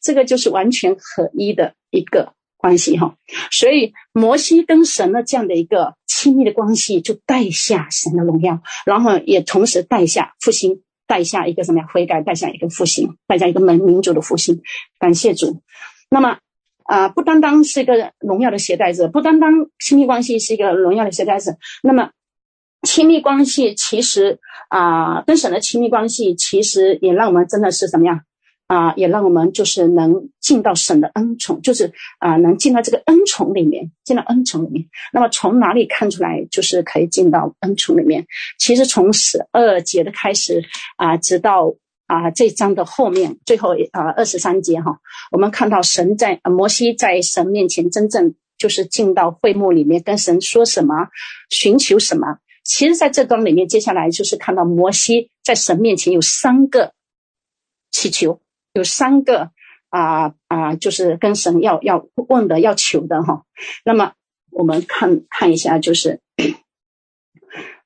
[0.00, 3.14] 这个就是完全合一的一个关系哈。
[3.50, 11.86] 所以摩西跟神的这样的一个亲密的关系，就带下神的荣耀，然后也同时带下复兴，带下一个什么呀？
[11.92, 14.62] 悔改，带下一个复兴，带下一个民民族的复兴。
[14.98, 15.60] 感谢主。
[16.10, 16.38] 那么
[16.84, 22.10] 啊、不单单是一个荣耀的携带者，不单单亲密关系是一个荣耀的携带者，那么
[22.82, 28.20] 亲密关系其实啊、跟神的亲密关系其实也让我们真的是怎么样
[28.68, 34.86] 啊、也让我们就是能进到神的恩宠，就是啊、能进到这个恩宠里面，进到恩宠里面。
[35.12, 38.24] 那么从哪里看出来就是可以进到恩宠里面？
[38.58, 40.64] 其实从十二节的开始
[40.96, 41.74] 啊、直到
[42.06, 44.98] 啊、这章的后面最后啊二十三节哈，
[45.30, 51.08] 我们看到神在、摩西在神面前真正就是进到会幕里面跟神说什么，
[51.50, 52.38] 寻求什么。
[52.64, 56.92] 其实，在这段里面，接下来就是看到摩西在神面前有三个
[57.90, 58.40] 祈求，
[58.72, 59.50] 有三个
[59.88, 63.42] 啊啊、就是跟神要要问的、要求的哈。
[63.84, 64.12] 那么
[64.50, 66.20] 我们看看一下，就是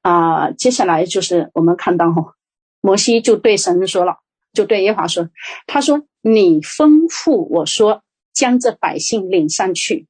[0.03, 2.35] 啊、接下来就是我们看到哈，
[2.81, 4.19] 摩西就对神说了，
[4.53, 5.31] 就对耶和华说，
[5.67, 10.07] 他说：“你吩咐我说，将这百姓领上去。”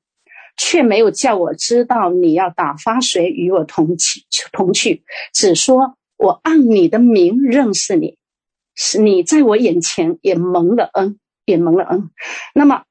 [0.56, 8.16] 却没有叫我知道你要打发谁与我同去同去，只说我按你的名认识你，
[8.74, 12.10] 是你在我眼前也蒙了恩，也蒙了恩。
[12.54, 12.84] 那么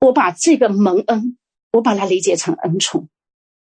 [0.00, 1.36] 我把这个蒙恩，
[1.72, 3.08] 我把它理解成恩宠。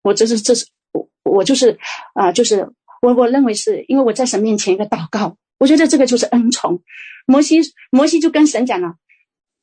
[0.02, 1.78] 我这是这是我我就是
[2.12, 6.82] 啊、就是我我认为是因为我在神面前一个祷告，我觉得这个就是恩宠。
[7.24, 8.96] 摩西摩西就跟神讲了，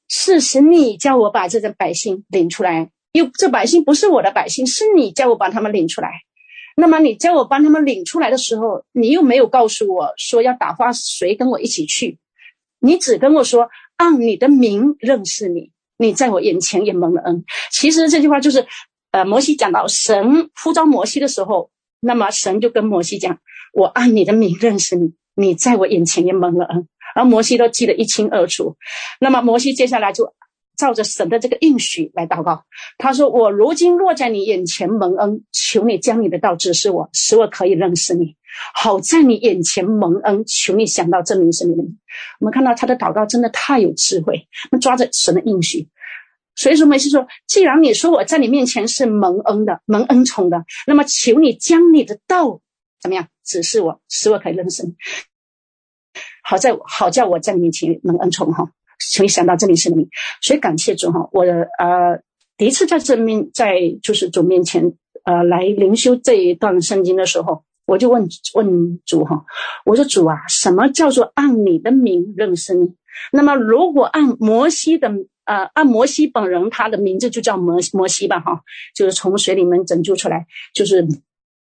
[0.08, 2.89] 是神你叫我把这个百姓领出来。
[3.12, 6.12] 又这百姓不是我的百姓，是你叫我把他们领出来。
[6.76, 12.17] 那么你叫我帮他们领出来的时候，你又没有告诉我说要打发谁跟我一起去，
[12.80, 17.43] 你只跟我说按你的名认识你，你在我眼前也蒙了恩。
[17.72, 18.65] 其实这句话就是，
[19.12, 23.39] 呃，摩西讲到神呼召摩西的时候，那么神就跟摩西讲，
[23.74, 28.78] 我按你的名认识你，你在我眼前也蒙了恩，而摩西都记得一清二楚。
[29.19, 30.34] 那么摩西接下来就。
[30.80, 32.63] 照着神的这个应许来祷告，
[32.98, 38.38] 他说：“我如今落在你眼前蒙恩，求你将你的道指示我，使我可以认识你，
[38.74, 40.46] 好在你眼前蒙恩。
[40.46, 42.00] 求你想到这名是你的名。”
[42.39, 45.89] 我们看到他的祷告真的太有智慧，那抓着神的应许。
[46.56, 52.62] 所以说，摩西说：“既然你说我在你面前是蒙恩的、蒙恩宠的，那么求你将你的道
[53.02, 54.96] 怎么样指示我，使我可以认识你，
[56.42, 60.10] 好在好叫我在你面前蒙恩宠哈。”所以想到这里是你，
[60.42, 61.30] 所以感谢主哈！
[61.32, 62.20] 我呃
[62.58, 69.46] 第一次在这面在就是主面前呃来灵修这一段圣经的时候，我就问问主哈，
[69.86, 72.94] 我说主啊，什么叫做按你的名认识你？
[73.32, 75.10] 那么如果按摩西的
[75.46, 78.62] 呃按摩西本人他的名字就叫摩摩西吧哈，
[78.94, 81.08] 就是从水里面拯救出来，就是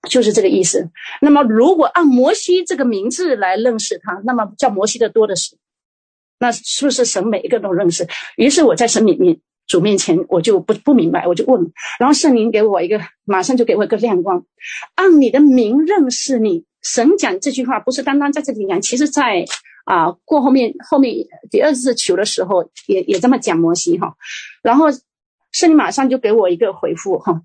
[0.09, 0.89] 就是这个意思。
[1.21, 5.57] 那么如果按摩西这个名字来认识他，那么叫摩西的多的是。
[6.45, 8.07] 那是不是神每一个都认识？
[8.37, 14.45] 于是我在神里面主面前，我就不不明白，我就问，然后圣灵给我一个，马上就给我一个亮光，
[14.95, 16.67] 按你的名认识你。
[16.83, 19.47] 神讲这句话不是单单在这里讲，其实在
[19.87, 21.15] 啊过后面后面
[21.51, 24.15] 第二次求的时候也也这么讲摩西哈，
[24.63, 24.89] 然后
[25.51, 27.41] 圣灵马上就给我一个回复哈，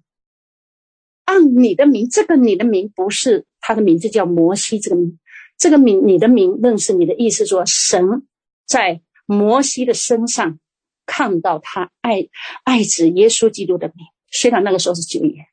[1.24, 5.18] 按你的名，这个你的名不是他的名字叫摩西这个名，
[5.58, 8.24] 这个名你的名认识你的意思说神。
[8.70, 10.60] 在摩西的身上
[11.08, 12.30] 看到他爱
[12.64, 15.48] 爱子耶稣基督的名，虽然那个时候是旧约，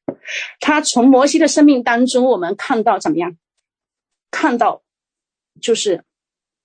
[0.61, 3.39] 他从摩西的生命当中，我们看到怎么样？
[4.31, 4.83] 看到
[5.63, 6.05] 就是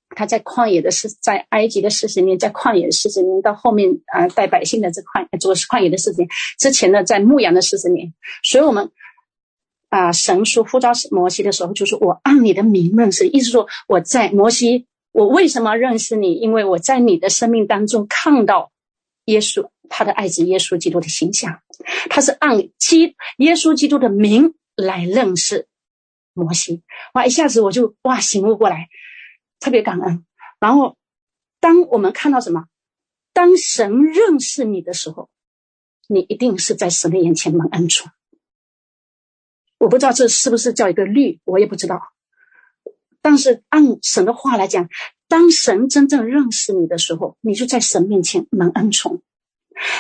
[0.09, 8.91] 他在旷野的四，在埃及的四十年，在旷野的四十年，到后面啊带百姓的这旷，做旷野的四十年，之前呢在牧羊的四十年，所以我们
[9.87, 14.85] 啊神说呼召摩西的时候，就是我按你的名认识，意思说我在摩西。
[15.11, 16.33] 我为什么认识你？
[16.33, 18.71] 因为我在你的生命当中看到
[19.25, 21.61] 耶稣，他的爱子耶稣基督的形象，
[22.09, 25.67] 他是按基耶稣基督的名来认识
[26.33, 26.81] 摩西。
[27.13, 28.87] 哇，一下子我就哇醒悟过来，
[29.59, 30.25] 特别感恩。
[30.59, 30.95] 然后，
[31.59, 32.65] 当我们看到什么？
[33.33, 35.29] 当神认识你的时候，
[36.07, 38.11] 你一定是在神的眼前蒙恩宠。
[39.77, 42.13] 我不知道这是不是叫一个律，我也不知道。
[43.21, 44.89] 但是按神的话来讲，
[45.27, 49.21] 当神真正认识你的时候，你就在神面前蒙恩宠。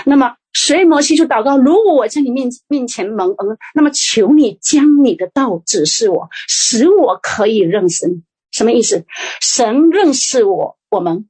[0.05, 8.23] 那么，所以摩西就祷告：如果我在你面面前蒙恩，那么求你将你的道指示我，使我可以认识你。
[8.51, 9.05] 什么意思？
[9.39, 11.29] 神认识我，我们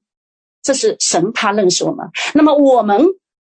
[0.64, 2.10] 这是神他认识我们。
[2.34, 3.06] 那么我们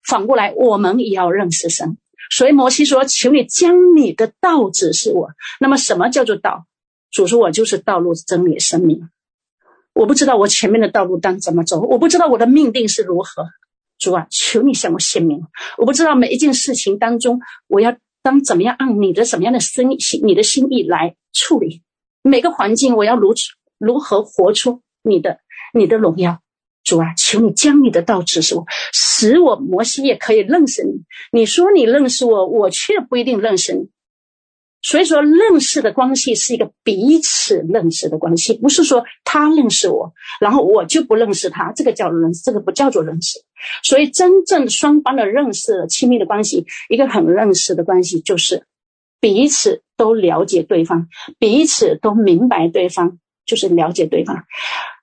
[0.07, 1.97] 反过来，我们也要认识神。
[2.29, 5.31] 所以摩西说：求你将你的道指示我。
[5.59, 6.65] 那么什么叫做道？
[7.15, 9.09] 主说：“我就是道路、真理、生命。
[9.93, 13.47] 我不知道我前面的道路当怎么走，我不知道我的命定是如何。
[13.97, 15.43] 主啊，求你向我显明。
[15.77, 21.83] 我不知道每一件事情当中，我要当怎么样按你的什么样的心意，你的心意来处理
[22.21, 23.33] 每个环境，我要如
[23.77, 25.39] 如何活出你的
[25.73, 26.41] 你的荣耀。
[26.83, 31.05] 主啊，求你将你的道指示我，使我摩西也可以认识你。
[31.31, 33.87] 你说你认识我，我却不一定认识你。
[34.85, 41.71] 所以说，认识的关系是一个彼此认识的关系，不是说他认识我，然后我就不认识他。
[41.71, 43.39] 这个叫认识，这个不叫做认识。
[43.81, 48.67] 所以，真正双方的认识、亲密的关系，一个很认识的关系，就是
[49.19, 51.07] 彼此都了解对方，
[51.39, 54.45] 彼此都明白对方，就是了解对方。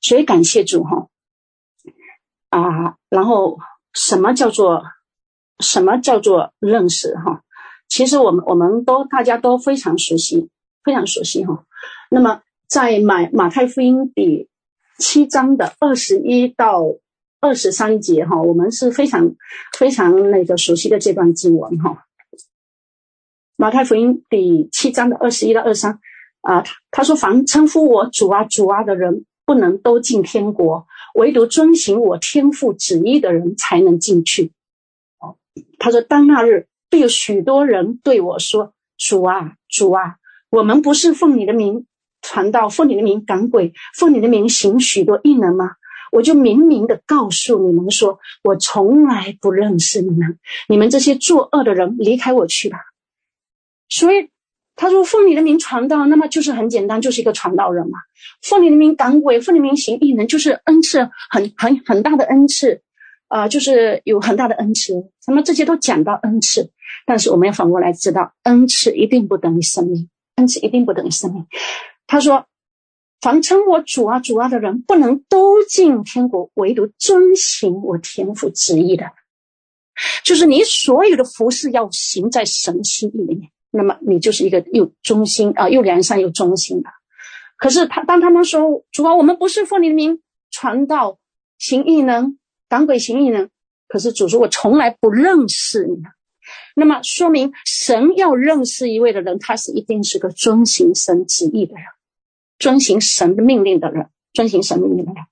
[0.01, 1.09] 所以，感谢主哈。
[2.51, 3.59] 啊，然后
[3.93, 4.85] 什么叫做
[5.59, 7.43] 什么叫做认识哈？
[7.93, 10.49] 其实我们我们都大家都非常熟悉，
[10.83, 11.67] 非常熟悉哈。
[12.11, 14.49] 那么在马马太福音第
[14.99, 16.83] 七章的二十一到
[17.39, 19.35] 二十三节哈，我们是非常
[19.79, 22.07] 非常那个熟悉的这段经文哈。
[23.57, 25.99] 马太福音第七章的二十一到二三
[26.41, 34.51] 啊，他说：“凡称呼我主啊主啊的人，不能都进天国。”唯独遵行我天父旨意的人才能进去。
[35.19, 35.37] 哦，
[35.79, 40.17] 他说：“当那日，必有许多人对我说：‘主啊，主啊，
[40.51, 41.87] 我们不是奉你的名
[42.21, 45.71] 传道，奉你的名赶鬼，奉你的名行许多异能吗？’
[46.13, 52.79] 我就明明的告诉你们说：我从来不认识你们，你们这些作恶的人，离开我去吧。
[53.89, 54.29] 所以。”
[54.75, 57.99] 他说：“奉你的名传道，那么就是很简单，就是一个传道人嘛。
[58.41, 62.81] 奉你的名赶鬼，奉你的名行异能，就是恩赐很很很大的恩赐，
[63.29, 64.95] 啊、就是有很大的恩赐。
[65.27, 66.71] 那么这些都讲到恩赐，
[67.07, 71.47] 但是我们要反过来知道，恩赐一定不等于生命，恩赐一定不等于生命。
[72.07, 72.47] 他说：
[73.21, 79.07] 凡称我主啊主啊的人，不能都进天国，唯独遵行我天父旨意的，
[80.25, 86.91] 就是你所有的服事要行在神心意里面。”那么你就是一个又忠心啊，又良善又忠心的。
[87.57, 91.19] 可是他当他们说主啊，我们不是奉你的名传道
[91.57, 92.39] 行异能
[92.69, 93.49] 赶鬼行异能，
[93.89, 96.03] 可是主说我从来不认识你。
[96.75, 101.85] 那么说明神要认识一位的人，他是一定是个遵行神旨意的人，
[102.59, 105.25] 遵行神的命令的人，遵行神命令的人。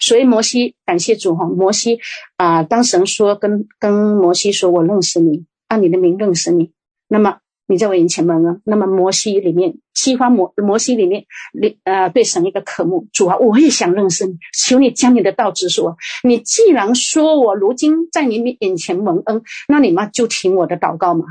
[0.00, 2.00] 所以摩西感谢主哈，摩西
[2.36, 6.72] 啊，当神说跟跟摩西说，我认识你，按你的名认识你，
[7.08, 7.38] 那么。
[7.68, 15.96] 你在我眼前蒙恩，那么摩西里面，西方摩摩西里面，你呃对神一个渴慕，主啊，我也想认识你，求你将你的道指示我。
[16.24, 21.26] 你既然说我如今在你面眼前蒙恩，那你嘛就听我的祷告嘛，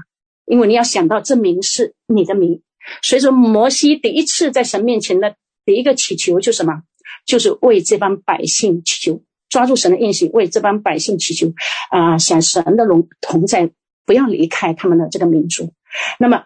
[0.45, 2.61] 因为你要想到这名是你的名。
[3.01, 6.83] 所以说，摩西第一次在神面前的第一个祈求就什么？
[7.25, 11.51] 就是为这帮百姓祈求，抓住神的应许，为这帮百姓祈求
[11.89, 13.71] 啊、想神的荣同在，
[14.05, 15.73] 不要离开他们的这个民族。
[16.19, 16.45] 那么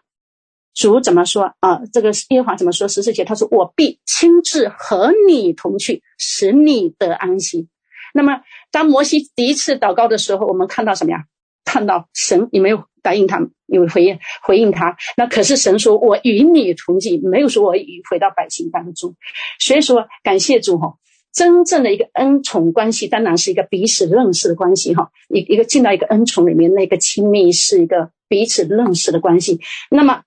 [0.73, 1.81] 主怎么说啊？
[1.91, 2.87] 这个耶和华怎么说？
[2.87, 7.67] 十四节他说：“我必亲自和你同去，使你得安息。”
[8.13, 11.25] 那么当摩西第一次祷告的时候，我们看到什么呀？
[11.63, 14.97] 看到神也没有答应他，有回应回应他。
[15.15, 19.15] 那可是神说：“我与你同去。”没有说我与回到百姓当中。
[19.59, 20.95] 所以说，感谢主哈。
[21.33, 25.11] 真正的一个恩宠关系，当然是一个彼此认识的关系哈。
[25.29, 29.61] 一一个进到一个恩宠里面，那个亲密是一个彼此认识的关系。
[29.89, 30.23] 那么，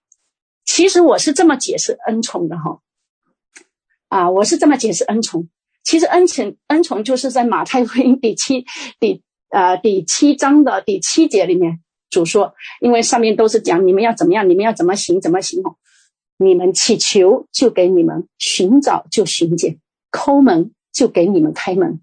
[0.64, 2.80] 其实我是这么解释恩宠的哈。
[4.08, 5.48] 啊，我是这么解释恩宠。
[5.82, 8.64] 其实恩宠恩宠就是在马太福音第七
[8.98, 15.76] 第呃第七章的第七节里面主说，因为上面都是讲你们要怎么样，你们要怎么行怎么行哦。
[16.38, 19.78] 你们祈求就给你们，寻找就寻见，
[20.10, 20.72] 抠门。
[20.94, 22.00] 就给你们开门，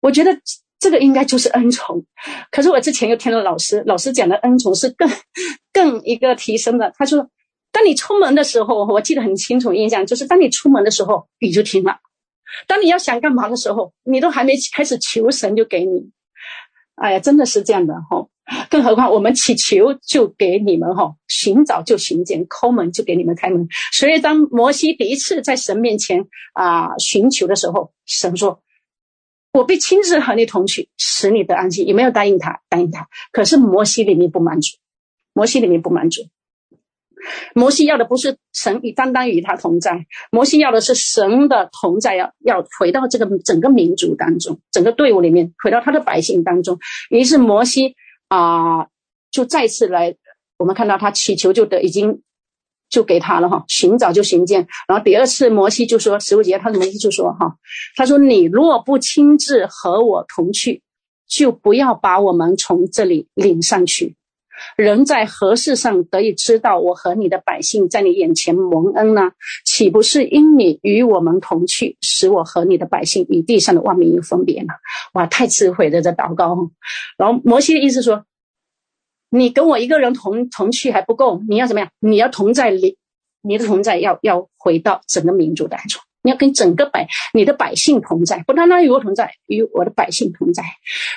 [0.00, 0.38] 我觉得
[0.78, 2.04] 这个应该就是恩宠。
[2.50, 5.10] 可是我之前又听了老师，老师讲的恩宠是更
[5.72, 6.92] 更一个提升的。
[6.96, 7.28] 他说，
[7.72, 11.94] 当你出门的时候，我记得很清楚印象，就是当你出门的时候，雨就停了；
[12.68, 16.10] 当你要想干嘛的时候，你都还没开始求神就给你。
[17.00, 18.28] 哎呀，真的是这样的哈。
[18.68, 23.68] 更何况我们祈求就给你们哈，寻找就寻见，抠门就给你们开门。
[23.92, 28.60] 所以当摩西第一次在神面前啊寻求的时候，神说
[29.54, 32.60] ：“我必亲自和你同去，使你得安息。”有没有答应他？
[32.68, 33.08] 答应他。
[33.32, 34.76] 可是摩西里面不满足，
[35.32, 36.22] 摩西里面不满足。
[37.54, 46.78] 摩西要的不是神与单单与他同在，摩西要的是神的同在，要要回到这个整个民族当中，整个队伍里面，回到他的百姓当中。
[47.10, 47.94] 于是摩西。
[48.32, 48.86] 啊、
[49.32, 50.14] 就再次来，
[50.56, 52.22] 我们看到他祈求就得已经
[52.88, 54.68] 就给他了哈，寻找就寻见。
[54.86, 57.56] 然后第二次摩西就说十五节，他怎么意思就说哈，
[57.96, 60.82] 他说你若不亲自和我同去，
[61.26, 64.14] 就不要把我们从这里领上去。
[64.76, 69.32] 人在何事上得以知道我和你的百姓在你眼前蒙恩呢？
[69.64, 74.74] 岂不是因你与我们同去，使我和你的百姓与地上的万民有分别吗？
[75.14, 76.70] 哇，太智慧的这祷告。
[77.16, 78.24] 然后摩西的意思说，
[79.30, 81.90] 你跟我一个人同同去还不够，你要怎么样？
[82.00, 82.98] 你要同在里，
[83.42, 90.62] 你的同在要要回到整个民族当中，你要跟整个百你的百姓同在，不单单与我同在，与我的百姓同在。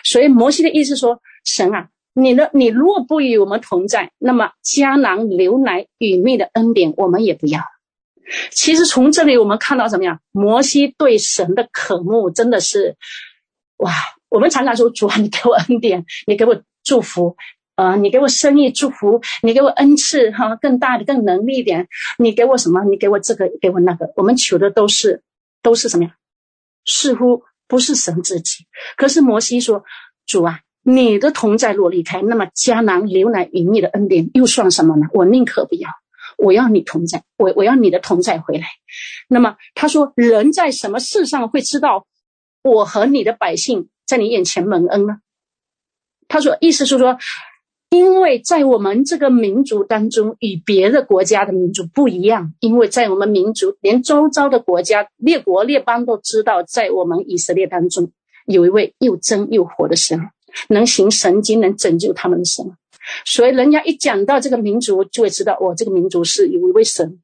[0.03, 1.89] 所以摩西的意思说，神啊。
[2.13, 2.49] 你呢？
[2.53, 7.61] 你若不与我们同在，那么迦南牛奶与蜜的恩典我们也不要。
[8.51, 10.19] 其实从这里我们看到什么呀？
[10.31, 12.95] 摩西对神的渴慕真的是，
[13.77, 13.91] 哇！
[14.29, 17.35] 我们常常说主啊，你给我恩典， 你给我祝福，
[17.75, 21.87] 呃，你给我生意祝福，你给我恩赐哈，更大的、更能力一点，
[22.17, 22.83] 你给我什么？
[22.85, 24.13] 你给我这个，给我那个。
[24.15, 25.21] 我们求的都是
[25.61, 26.15] 都是什么呀？
[26.85, 28.65] 似乎不是神自己。
[28.97, 29.83] 可是摩西说，
[30.25, 30.59] 主啊。
[30.83, 35.07] 你的同在若离开，那么迦南流奶与蜜的恩典又算什么呢？
[35.13, 35.89] 我宁可不要，
[36.37, 38.65] 我要你同在，我我要你的同在回来。
[39.29, 42.05] 那么他说，人在什么事上会知道
[42.61, 45.19] 我和你的百姓在你眼前蒙恩呢？
[46.27, 47.17] 他说，意思是说，
[47.89, 58.11] 因为在我们这个民族当中与别的国家的民族不一样，因为在我们民族，连周遭的国家列国列邦都知道，在我们以色列当中
[58.45, 60.19] 有一位又真又活的神。
[60.69, 62.65] 能行神经，能拯救他们的神，
[63.25, 67.19] 所以人家一讲到这个民族，就会知道，哦，这个民族是有一位神，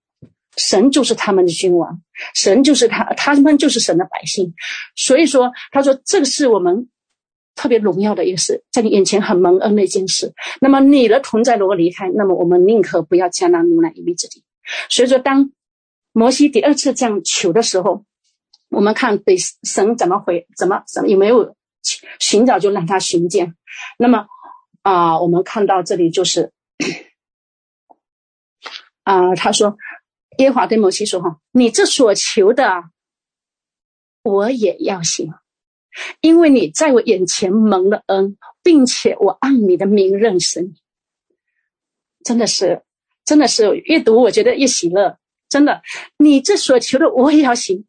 [0.58, 2.02] 神就是他们的君王，
[2.34, 4.54] 神就是他，他们就是神的百姓。
[4.96, 6.90] 所以说，他说这个是我们
[7.56, 10.34] 特别荣耀的一个事，在你眼前很蒙恩的一件事。
[10.60, 14.44] 那么你的同在如果离开，那么我们宁可不要迦南流奶一臂之地。
[14.90, 15.52] 所以说，当
[16.12, 18.04] 摩西第二次这样求的时候，
[18.70, 21.56] 我们看对神怎么回，怎么怎么有没有？
[22.20, 23.56] 寻找就让他寻见，
[23.98, 24.28] 那么
[24.82, 26.52] 啊、我们看到这里就是
[29.04, 29.78] 啊、他说
[30.38, 32.84] 耶华对摩西说：“哈，你这所求的，
[34.24, 35.34] 我也要行，
[36.22, 40.76] 因为你在我眼前蒙了恩，并且我按你的名认识你。
[42.24, 42.84] 真的是，
[43.26, 45.18] 真的是越读我觉得越喜乐。
[45.50, 45.82] 真的，
[46.18, 47.86] 你这所求的，我也要行。”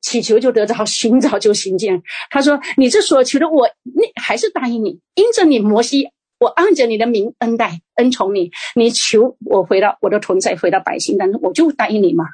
[0.00, 2.02] 祈求就得着，寻找就寻见。
[2.30, 6.08] 他说：“你这所求的，我你还是答应你，因着你摩西，
[6.38, 8.50] 我按着你的名恩待恩宠你。
[8.74, 12.24] 你求我回到我的同在，回到百姓当中，我就答应你嘛。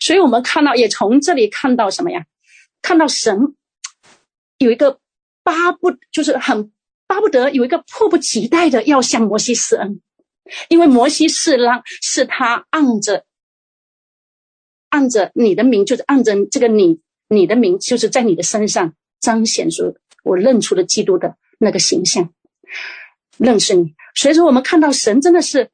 [0.00, 2.24] 所以，我们看到也从这里看到什么呀？
[2.80, 3.54] 看到神
[4.58, 4.98] 有一个
[5.42, 6.72] 巴不，就是很
[7.06, 10.00] 巴不得有一个迫不及待的要向摩西施恩，
[10.68, 13.24] 因为摩西是让是他按着。”
[14.90, 22.32] 按着你的名，就是按着这个你，你的名，就是在你的身上彰显出我认出了基督的那个形象，
[23.36, 23.94] 认识你。
[24.14, 25.70] 所以说，我们看到神真的是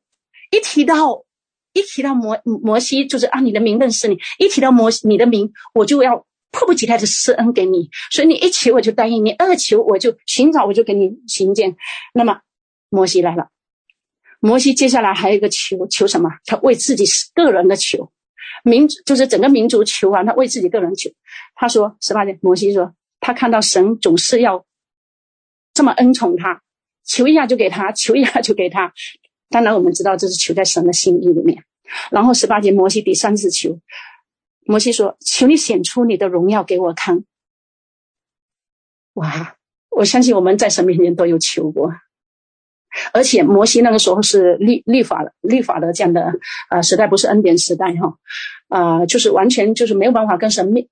[0.50, 1.24] 一提到
[1.72, 7.88] 一提到摩摩西，就是按你的名认识你；一提到摩你的名，我就要迫不及待的施恩给你。
[8.10, 11.76] 所以你一求我就答应你，二求我就寻找我就给你寻见。
[12.12, 12.40] 那么
[12.90, 13.48] 摩西来了，
[14.40, 16.30] 摩西接下来还有一个求，求什么？
[16.44, 17.04] 他为自己
[17.34, 18.10] 个人的求。
[18.64, 21.10] 民就是整个民族求完，他为自己个人求。
[21.54, 24.64] 他说十八节，摩西说他看到神总是要
[25.74, 26.62] 这么恩宠他，
[27.04, 28.92] 求一下就给他， 求一下就给他。
[29.50, 31.62] 当然我们知道这是求在神的心意里面。
[32.10, 33.78] 然后十八节，摩西第三次求，
[34.64, 37.24] 摩西说：“求你显出你的荣耀给我看。”
[39.12, 39.56] 哇，
[39.90, 41.92] 我相信我们在神面前都有求过。
[43.12, 46.32] 而且摩西那个时候是律律法律法的这样的
[46.70, 48.14] 呃时代，不是恩典时代哈，
[48.68, 50.86] 啊、就是完全就是没有办法跟神面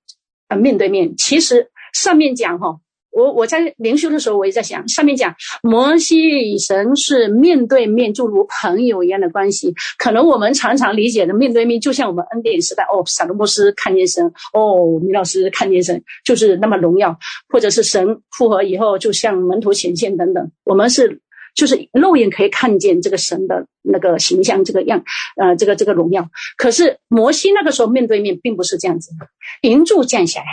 [0.49, 1.15] 呃面对面。
[1.17, 2.77] 其实上面讲哈，
[3.11, 9.73] 我我在灵修的时候我也在想，上面讲摩西与神是面对面，就如朋友一样的关系。
[9.97, 17.17] 可能我们常常理解的面对面，就像我们恩典时代哦，撒罗波斯看见神，哦，米老师看见神，就是那么荣耀，
[17.49, 21.21] 或者是神复活以后就像门徒显现等等，我们是。
[21.53, 25.03] 就是肉眼可以看见这个神的那个形象，这个样，
[25.35, 26.29] 呃，这个这个荣耀。
[26.57, 29.27] 可是摩西那个时候面对面，并不是这样子的，
[29.61, 30.47] 云柱降下来，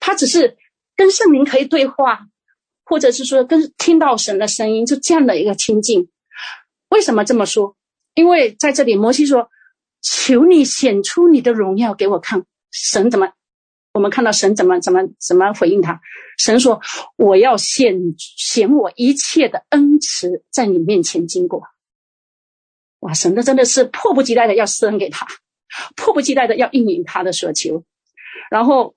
[0.00, 0.56] 他只是
[0.96, 2.26] 跟圣灵可以对话，
[2.84, 6.08] 或者是说跟听到神的声音，就这样的一个亲近。
[6.88, 7.76] 为什么这么说？
[8.14, 9.50] 因为在这里，摩西说
[10.00, 13.32] ：“求你显出你的荣耀给我看。”神怎么？
[13.96, 15.98] 我们看到神怎么怎么怎么回应他？
[16.36, 16.82] 神说
[17.16, 21.62] ：“我要显显我一切的恩慈在你面前经过。”
[23.00, 25.26] 哇，神的真的是迫不及待的要施恩给他，
[25.96, 27.84] 迫不及待的要应允他的所求。
[28.50, 28.94] 然后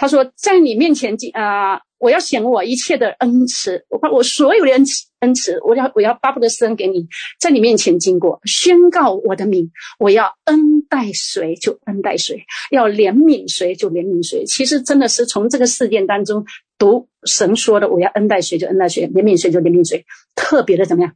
[0.00, 1.82] 他说在你面前啊。
[2.00, 7.06] 我要显我一切的恩慈，我把我所有的恩慈恩慈，我要我要巴不得施恩给你，
[7.38, 9.70] 在你面前经过，宣告我的名。
[9.98, 14.46] 我要恩待谁就恩待谁，要怜悯谁就怜悯谁。
[14.46, 16.46] 其实真的是从这个事件当中
[16.78, 21.12] 读神说的，我要恩待谁就恩待谁，怜悯谁就怜悯谁，特别的怎么样？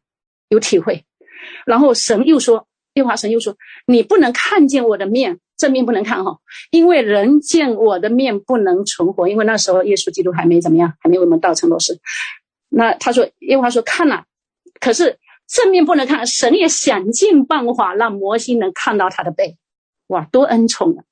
[0.51, 1.07] 有体会。
[1.65, 5.39] 然后神又说，耶华神又说，你不能看见我的面。
[5.57, 6.37] 正面不能看哈，
[6.73, 11.97] 因为人见我的面不能存活，因为那时候耶稣基督还没怎么样，还没为我们道成肉身。
[12.69, 14.25] 那他说，耶和华说看了，
[14.81, 15.17] 可是
[15.47, 19.57] 正面不能看，神也想尽办法让摩西能看到他的背，
[20.09, 21.05] 哇，多恩宠啊！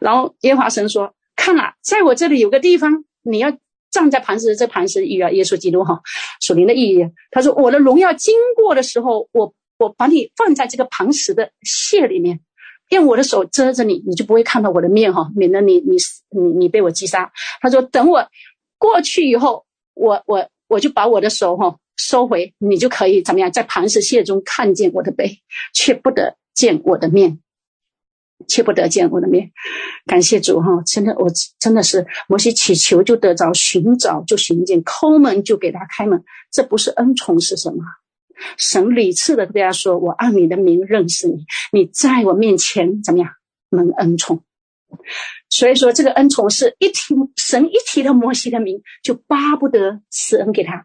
[0.00, 3.56] 然后耶和华神说，看了，在我这里有个地方，你要
[3.90, 5.98] 站在磐石，这磐石意啊，耶稣基督哈，
[6.42, 7.06] 属灵的意义。
[7.30, 12.40] 他说，我的荣耀经过的时候，我我把你放在这个磐石的屑里面。
[12.88, 15.96] 用我的手遮着你，你就不会看到我的面哈，免得你你
[16.28, 17.32] 你你被我击杀。
[17.62, 18.28] 他说：“等我
[18.76, 19.64] 过去以后，
[19.94, 25.38] 我我我就把我的手哈收回，你就可以怎么样，在磐石屑中看见我的背，
[25.72, 27.38] 却不得见我的面，
[28.46, 29.52] 却不得见我的面。
[30.04, 37.82] 感谢主哈，真的我真的是摩西祈求就得着，寻找就寻见，抠门就给他开门，这不是恩宠是什么？”
[38.56, 43.30] 神屡次的对他说：“我按你的名认识你，你在我面前怎么样
[43.70, 44.42] 蒙恩宠？
[45.48, 50.84] 所以说，这个恩宠是一提神一提到摩西的名，就巴不得施恩给他，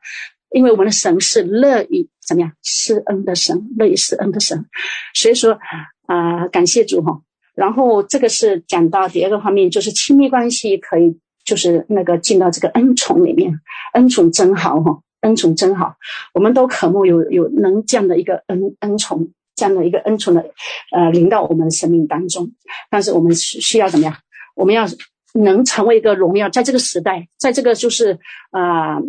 [0.49, 4.65] 因为我们的神是乐于怎么样施恩的神，乐于施恩的神。
[5.13, 5.59] 所以说
[6.05, 7.21] 啊、感谢主哈。
[7.53, 13.59] 然后这个是讲到第二个方面，就是亲密关系可以就是那个进到这个恩宠里面，
[13.93, 15.97] 恩宠真好哈。”恩宠真好，
[16.33, 20.51] 我们都渴慕有有能这样的一个恩恩宠，这样的一个恩宠的，
[20.95, 22.53] 呃，临到我们的生命当中。
[22.89, 24.15] 但是我们需需要怎么样？
[24.55, 24.85] 我们要
[25.33, 28.19] 能成为一个荣耀，在这个时代，在这个就是
[28.51, 29.01] 啊、呃，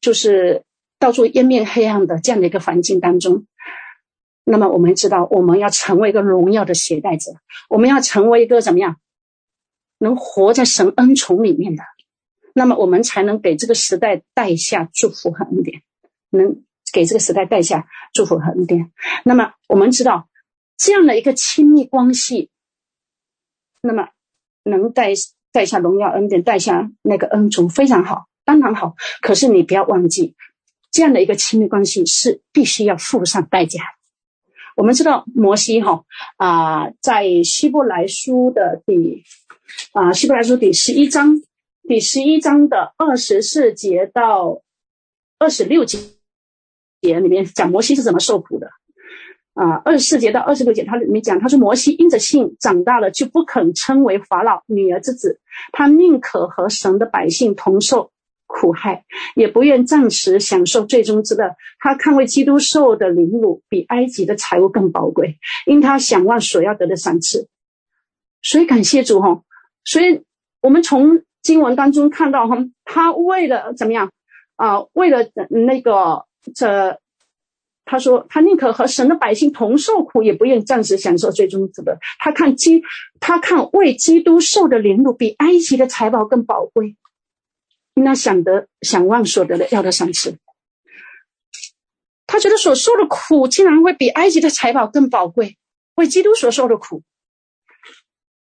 [0.00, 0.64] 就是
[0.98, 3.46] 到处烟灭黑暗的这样的一个环境当中。
[4.42, 7.30] 那么我们知道，我们要成为一个荣耀的携带者，
[7.68, 8.96] 我们要成为一个怎么样，
[9.98, 11.84] 能活在神恩宠里面的。
[12.58, 15.82] 那么我们才能给这个时代带下祝福和恩典，
[16.30, 18.90] 能给这个时代带下祝福和恩典。
[19.24, 20.26] 那么我们知道
[20.78, 22.48] 这样的一个亲密关系，
[23.82, 24.08] 那么
[24.62, 25.12] 能带
[25.52, 28.94] 带下荣耀恩典，带下那个恩宠非常好，当然好。
[29.20, 30.34] 可是你不要忘记，
[30.90, 33.82] 这样的一个亲密关系是必须要付上代价。
[34.76, 36.04] 我们知道摩西哈
[36.38, 39.24] 啊、在希伯来书的第
[39.92, 41.42] 啊、希伯来书第十一章。
[41.88, 44.62] 第十一章的二十四节到
[45.38, 45.98] 二十六节
[47.00, 48.68] 节里面讲摩西是怎么受苦的
[49.54, 49.80] 啊？
[49.84, 55.38] 二十四节到二十六节，他里面讲，他说摩西因着信长大了，就不肯称为法老女儿之子，
[55.70, 58.10] 他宁可和神的百姓同受
[58.46, 59.04] 苦害，
[59.36, 61.54] 也不愿暂时享受最终之乐。
[61.78, 67.48] 他看为基督受的凌辱比埃及的财物更宝贵，因他想望所要得的赏赐。
[68.42, 69.42] 所以感谢主哈！
[69.84, 70.22] 所以
[70.60, 74.10] 我们从经文当中看到哈，他为了怎么样
[74.56, 74.80] 啊？
[74.94, 76.24] 为了那个
[76.56, 76.98] 这，
[77.84, 81.98] 他说他宁可和神的百姓同受苦，也不愿暂时享受最终之乐。
[82.18, 82.82] 他看基，
[83.20, 86.96] 他看为基督受的凌辱比埃及的财宝更宝贵，
[87.94, 90.36] 那想得想望所得的要得赏赐。
[92.26, 95.56] 他觉得所受的苦竟然会比埃及的财宝更宝贵，
[95.94, 97.04] 为基督所受的苦，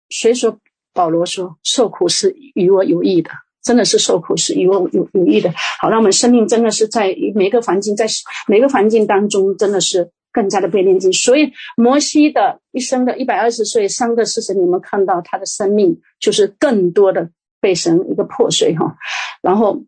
[0.10, 0.60] 所以说。
[0.94, 3.32] 保罗说：“受苦是与我有益的，
[3.64, 5.52] 真的是受苦是与我有有益的。
[5.80, 8.06] 好，让我们生命真的是在每个环境，在
[8.48, 11.14] 每个环境当中，真的是更加的被炼净。
[11.14, 17.30] 所以，摩西的一生的一百二十岁，三个事实，你们看到他的生命就是更多的
[17.62, 18.98] 被神一个破碎哈。
[19.42, 19.82] 然后，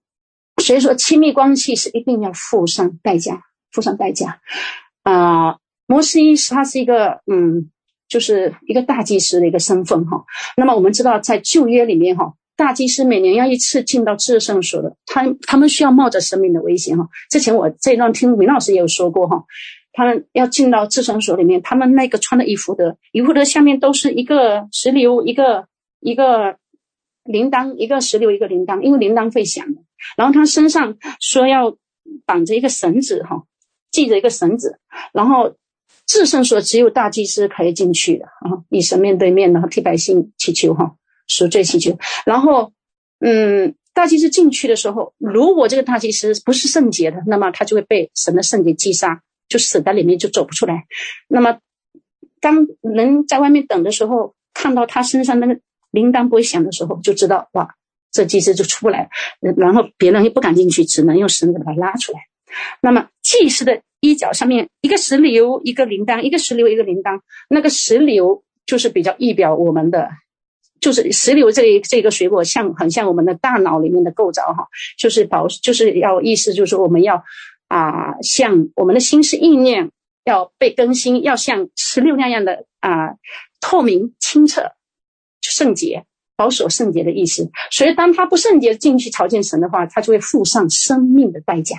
[0.61, 3.41] 所以说，亲密关系是一定要付上代价，
[3.71, 4.39] 付上代价。
[5.03, 7.69] 啊、摩西他是一个嗯。”
[8.13, 10.23] 就是一个大祭司的一个身份哈，
[10.55, 17.09] 那么我们知道在旧约里面哈，大祭司每年要一次进到至圣所的，他他们需要冒着生命的危险哈。
[17.31, 19.43] 之前我这段听明老师也有说过哈，
[19.93, 25.65] 他们要进到至圣所里面，他们那个穿的衣服的，衣服的下面都是一个石榴，一个
[25.99, 26.57] 一个
[27.23, 29.81] 铃铛，一个石榴，一个铃铛，因为铃铛会响的。
[30.15, 31.75] 然后他身上说要
[32.27, 33.41] 绑着一个绳子哈，
[33.91, 34.77] 系着一个绳子，
[35.13, 35.55] 然后。
[36.05, 40.95] 至圣所只有大祭司可以进去的啊，与神面对面，然后替百姓祈求哈，
[41.27, 41.97] 赎罪祈求。
[42.25, 42.73] 然后，
[43.19, 50.85] 嗯，大祭司进去的时候，如果这个大祭司不是圣洁的，那么他就会被神的圣洁击杀，就死在里面，就走不出来。
[51.27, 51.59] 那么，
[52.41, 55.59] 当人在外面等的时候，看到他身上那个
[55.91, 57.75] 铃铛不会响的时候，就知道哇，
[58.11, 62.19] 这祭司就出不来，然后别人又不敢进去，只能用绳子把他拉出来。
[62.81, 67.19] 那么祭司的衣角上面一个石榴，一个铃铛，一个石榴，一个铃铛。
[67.49, 70.09] 那个石榴就是比较预表我们的，
[70.79, 77.23] 就是石榴这这个水果像很像我们的大脑里面的构造哈，就是保就是要意思就是说我们要
[77.67, 79.89] 啊，像我们的心思意念
[80.25, 83.15] 要被更新，要像石榴那样的啊
[83.61, 84.71] 透明清澈
[85.41, 86.05] 圣洁。
[86.35, 91.77] 保守圣洁的意思，所以当他不圣洁进去朝见神的话，他就会付上生命的代价。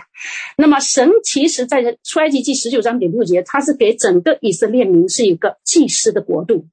[0.57, 6.67] 那么神其实在出埃及记十九章第六节，他是给整个以色列民是一个祭司的国度，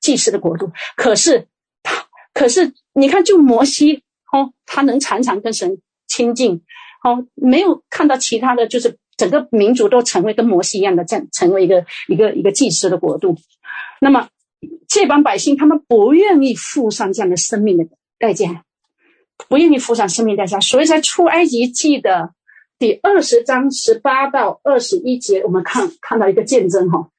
[0.00, 0.70] 祭司的国度。
[0.96, 1.48] 可是
[1.82, 4.02] 他，可是你看，就摩西
[4.32, 6.62] 哦，他能常常跟神亲近，
[7.02, 13.36] 哦，没有看到其他的就是整个民族都成为跟摩西一样的，这样成为一个一个一个祭司的国度。
[14.00, 14.28] 那么。
[14.88, 17.86] 这帮百姓，他们不愿意付上这样的生命的
[18.18, 18.64] 代价，
[19.48, 22.32] 不愿意付上生命代价，所以在出埃及记的
[22.78, 27.10] 第二十章十八到二十一节，我们看看到一个见证哈。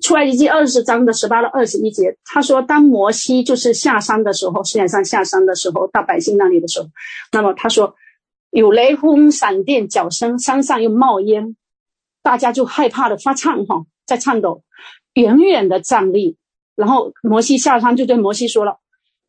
[0.00, 6.88] 出埃及记二十章的十八到二十一节，他说，当摩西就是下山的时候，西奈山下山的时候，到百姓那里的时候，
[7.32, 7.96] 那么他说
[8.50, 11.56] 有雷轰、闪电、角声，山上又冒烟，
[12.22, 14.62] 大家就害怕的发颤哈，在颤抖。
[15.18, 16.36] 远远的站立，
[16.76, 18.78] 然后摩西下山就对摩西说了：“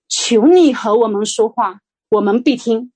[0.08, 1.80] 求你和我们说话，
[2.12, 2.92] 我们必听；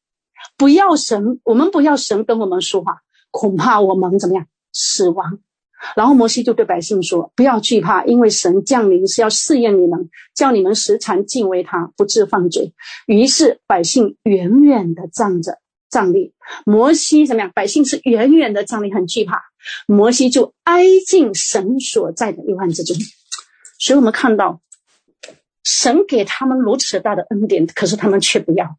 [0.58, 2.98] 不要神，我们不要神跟我们说话，
[3.32, 5.40] 恐怕我们怎么样死亡。”
[5.98, 12.74] 然后摩西就对百姓说：“不要惧怕，因为神降临是要试验你们，叫你们时常敬畏他，不致犯罪。”
[13.08, 15.58] 于是百姓远远的站着
[15.90, 17.52] 站立，摩西怎么样？
[17.56, 19.42] 百姓是远远的站立，很惧怕。
[19.88, 22.96] 摩西就挨近神所在的幽暗之中，
[23.80, 24.62] 所以我们看到
[25.64, 28.78] 神给他们如此大的恩典，可是他们却不要。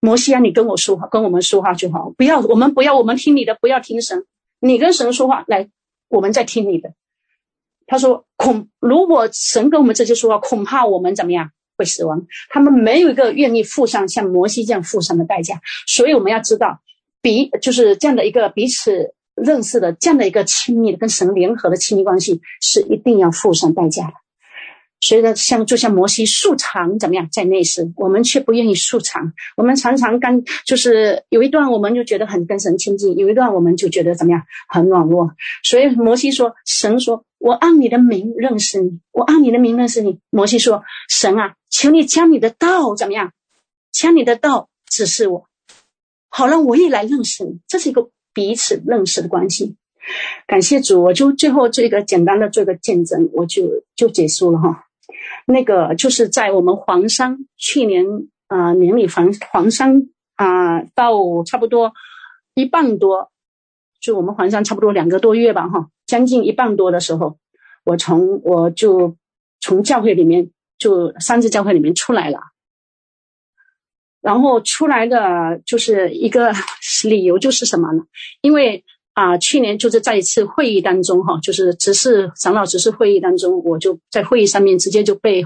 [0.00, 4.24] 摩西啊，你跟我说话，跟我们说话就好，不要我们不要我们听你的，不要听神，
[4.58, 5.68] 你跟神说话来，
[6.08, 6.94] 我们在听你的。
[7.86, 12.26] 他说恐如果神跟我们这些说话，恐怕我们怎么样会死亡。
[12.48, 16.80] 他们没有一个愿意付上像摩西这样付上的代价，所以我们要知道。
[17.22, 24.12] 彼就是这样的一个彼此认识的这样的一个亲密的跟神联合的亲密关系，是一定要付上代价的。
[25.00, 29.32] 所以呢，像就像摩西素常怎么样在内室，我们却不愿意素常。
[29.56, 35.32] 我们常常跟就是有一段我们就觉得很跟神亲近，有一段我们就觉得怎么样很软弱。
[35.64, 43.32] 所以摩西说：“神说我按你的名认识你，我按你的名认识你。”摩西说：“神啊，求你将你的道怎么样，
[43.90, 45.46] 将你的道指示我。”
[46.34, 49.76] 好了，我也来认识你，这是一个彼此认识的关系。
[50.46, 54.84] 感谢主，我就最后做一个简单的做一个见证，我就就结束了哈。
[55.46, 58.06] 那个就是在我们黄山去年
[58.48, 61.12] 啊、年里黄黄山啊、到
[61.44, 61.92] 差不多
[62.54, 63.30] 一半多，
[64.00, 67.36] 就我们黄山差不多两个多月吧哈，将近一半多的时候，
[67.84, 69.16] 我从我就
[69.60, 72.38] 从教会里面就三自教会里面出来了。
[74.22, 76.52] 然后出来的就是一个
[77.04, 78.02] 理由，就是什么呢？
[78.40, 85.44] 因为啊、去年就是在一次会议当中，哈，就是执事长老执事会议当中，我就在会议上面直接就被，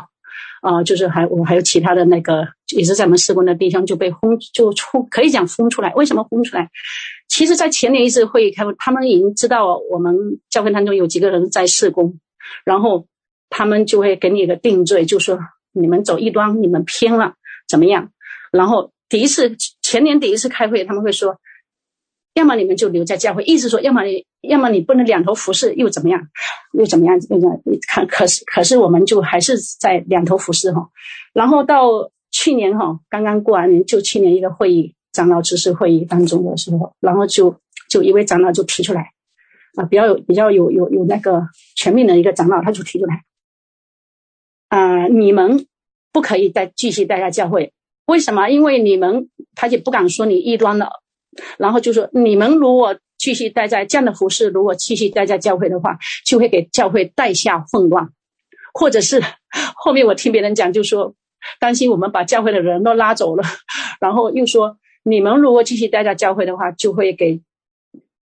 [0.62, 2.46] 啊、就是还我还有其他的那个
[2.76, 5.92] 也是在我们施工的地方就被轰，就出可以讲轰出来。
[5.94, 6.70] 为什么轰出来？
[7.26, 10.14] 其实，在前年一次会议开会，他们已经知道我们
[10.48, 12.20] 教会当中有几个人在施工，
[12.64, 13.08] 然后
[13.50, 15.40] 他们就会给你一个定罪，就说
[15.72, 17.34] 你们走一端，你们偏了，
[17.68, 18.10] 怎么样？
[18.56, 21.38] 然后第一次前年第一次开会，他们会说，
[22.34, 26.28] 要么你们就留在教会，意思说，要么你要么你不能两头服侍，又怎么样，
[26.72, 27.18] 又怎么样？
[27.30, 27.46] 那个
[27.88, 30.88] 看，可是可是我们就还是在两头服侍哈。
[31.32, 39.12] 然后到去年哈，刚刚过完年，就去年一个会议长老执事会议当中的时候，然后就就一位长老就提出来，
[39.76, 43.22] 啊，比较有比较有有有那个全面的一个长老，他就提出来，
[44.68, 45.66] 啊，你们
[46.12, 47.72] 不可以再继续待在教会。
[48.06, 48.48] 为什么？
[48.48, 50.90] 因为你们，他就不敢说你异端了，
[51.58, 58.10] 然后就说你们如果继续待在这样的服饰，如果继续待在教会的话，就会给教会带下混乱，
[58.72, 59.20] 或者是
[59.74, 61.14] 后面我听别人讲，就说
[61.58, 63.42] 担心我们把教会的人都拉走了，
[64.00, 67.40] 然后又说你们如果继续待在教会的话，就会给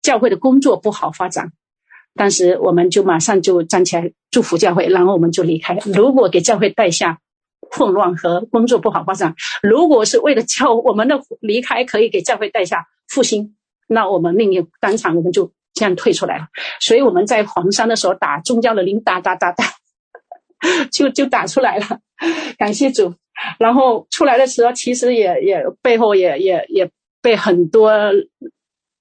[0.00, 1.52] 教会的工作不好发展。
[2.14, 5.78] 当时我们就马上就站起来祝福教会，然后我们就离开。
[5.84, 7.20] 如果给教会带下。
[7.70, 9.34] 混乱和工作不好发展。
[9.62, 13.56] 如果是为了教我们的离开可以给教会带下复兴，
[13.88, 16.46] 那我们另一当场我们就这样退出来了。
[16.80, 19.64] 所以我们在黄山的时候打宗教的铃，打打打打，
[20.90, 22.00] 就就打出来了，
[22.58, 23.14] 感谢主。
[23.58, 26.90] 然后出来的时候，其实也也背后也也也
[27.20, 27.92] 被很多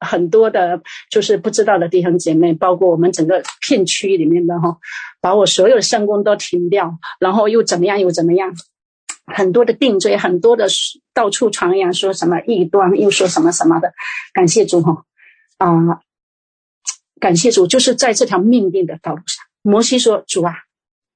[0.03, 4.77] 很多的，就是不知道的弟兄姐妹，包括我们整个片区里面的哈，
[5.21, 8.53] 把我所有的圣工都停掉，然后又怎么样又怎么样，
[9.25, 10.67] 很多的定罪，很多的
[11.13, 13.93] 到处传扬说什么异端，又说什么什么的。
[14.33, 15.05] 感谢主哈
[15.57, 15.99] 啊、
[17.19, 20.53] 感谢主，就是在这条命定的道路上，摩西说：“主啊，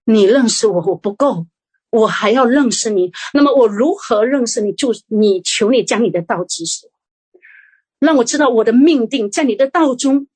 [0.05, 1.45] 你认识我，我不够。”
[1.89, 4.73] 我还要认识你，那么我如何认识你？
[4.73, 6.91] 就你求你将你的道指示，
[7.99, 10.27] 让我知道我的命定在你的道中，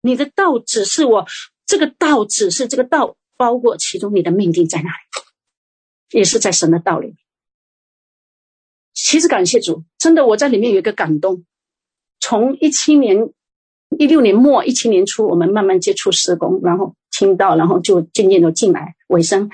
[0.00, 1.26] 你的道只是我，
[1.66, 6.18] 这个道只是这个道包括其中，你的命定在哪里？
[6.18, 7.16] 也是在神的道里。
[8.94, 11.44] 其实感谢主，真的我在里面有一个感动。
[12.20, 13.32] 从一七年、
[13.98, 19.50] 一六年末、一七年初，我们慢慢接触施工，然后听到，然后就渐渐的进来尾声。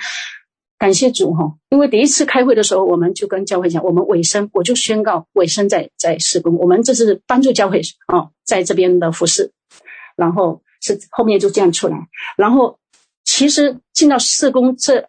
[0.85, 9.51] 感谢主哈，因为第一次开会的时候，我们就跟教会讲，我们委身，我就宣告委身在在施工，我们这是帮助教会啊，在这边的服侍，
[10.15, 11.97] 然后是后面就这样出来，
[12.37, 12.79] 然后
[13.25, 15.09] 其实进到施工这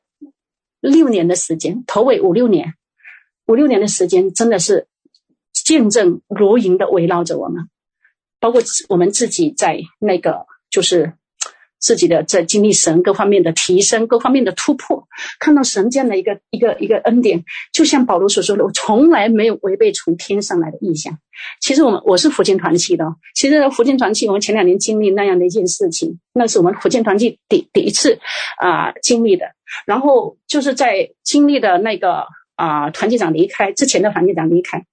[0.80, 2.74] 六年的时间，头尾五六年，
[3.48, 4.88] 五六年的时间，真的是
[5.52, 7.68] 见证如云的围绕着我们，
[8.40, 11.12] 包括我们自己在那个就是。
[11.80, 15.08] 自己的在经历神各方面的提升，各方面的突破，
[15.40, 21.20] 看到神这样的一个一个一个恩典，就像保罗所说的，我从来没有违背从天上来的意象。
[21.60, 23.06] 其实我们我是福建团契的，
[23.36, 28.20] 其实福建团契我们前两年经历那样的一件事情，那是我们福建团契第第一次
[28.58, 29.46] 啊、经历的。
[29.86, 34.86] 然后就是在经历的那个啊、团契长离开之前的团契长离开，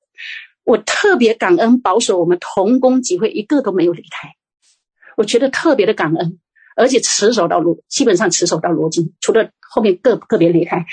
[0.64, 4.34] 我特别感恩保守我们同工集会一个都没有离开，
[5.16, 6.40] 我觉得特别的感恩。
[6.76, 10.86] 而且持守到如，基本上持守到如今，除了后面个个别离开，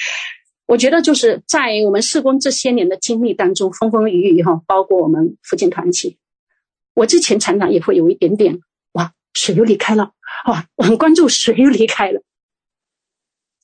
[0.66, 6.18] 我觉得就是在我们事工这些年的经历当中，风风雨雨哈，包括我们福建团体，
[6.94, 8.60] 我之前常常也会有一点点
[8.94, 10.12] 哇，谁又离开了？
[10.48, 12.22] 哇，我很关注谁又离开了。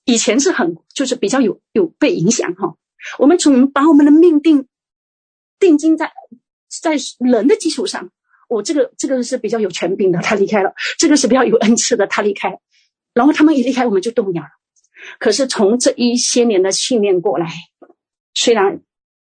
[0.06, 2.76] 以前是很就是比较有有被影响哈，
[3.20, 4.68] 我们总把我们的命定
[5.60, 6.12] 定睛在
[6.82, 8.12] 在人的基础上。
[8.48, 12.58] 我这个这个是比较有权柄的，他离开了；这个是比较有恩赐的，他离开了。
[13.14, 14.50] 然后他们一离开，我们就动摇了。
[15.20, 17.48] 可是从这一些年的训练过来，
[18.34, 18.82] 虽然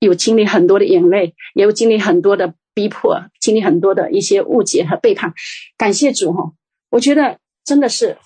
[0.00, 5.32] 有经历很多的眼泪，也有经历很多的逼迫，经历很多的一些误解和背叛。
[5.78, 6.52] 感谢主哈！
[6.90, 8.18] 我觉得真的是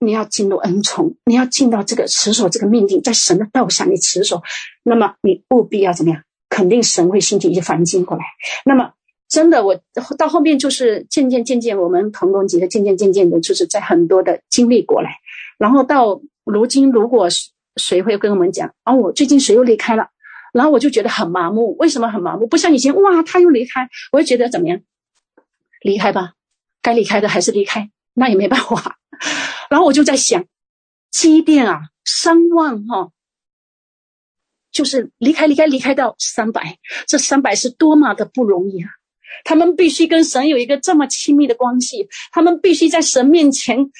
[0.00, 4.42] 你要进入恩宠，你要进到这个持守这个命定，在神的道上你持守，
[4.82, 6.22] 那么你务必要怎么样？
[6.50, 8.24] 肯定神会兴起一些环境过来。
[8.66, 8.92] 那么。
[9.34, 9.80] 真的，我
[10.16, 15.16] 到后面就是渐渐渐渐，我们同工几个渐渐渐渐的，就是在很多的经历过来，
[15.58, 17.26] 然后到如今，如果
[17.74, 20.06] 谁会跟我们讲啊，我最近谁又离开了，
[20.52, 21.76] 然后我就觉得很麻木。
[21.78, 22.46] 为什么很麻木？
[22.46, 24.80] 不像以前，哇，他又离开，我会觉得怎么样？
[25.80, 26.34] 离开吧，
[26.80, 28.98] 该离开的还是离开，那也没办法。
[29.68, 30.44] 然后我就在想，
[31.10, 33.10] 积淀啊，三万哈，
[34.70, 36.78] 就是离开离开离开到三百，
[37.08, 38.90] 这三百是多么的不容易啊！
[39.42, 43.90] 他们必须跟神有一个这么亲密的关系，他们必须在神面前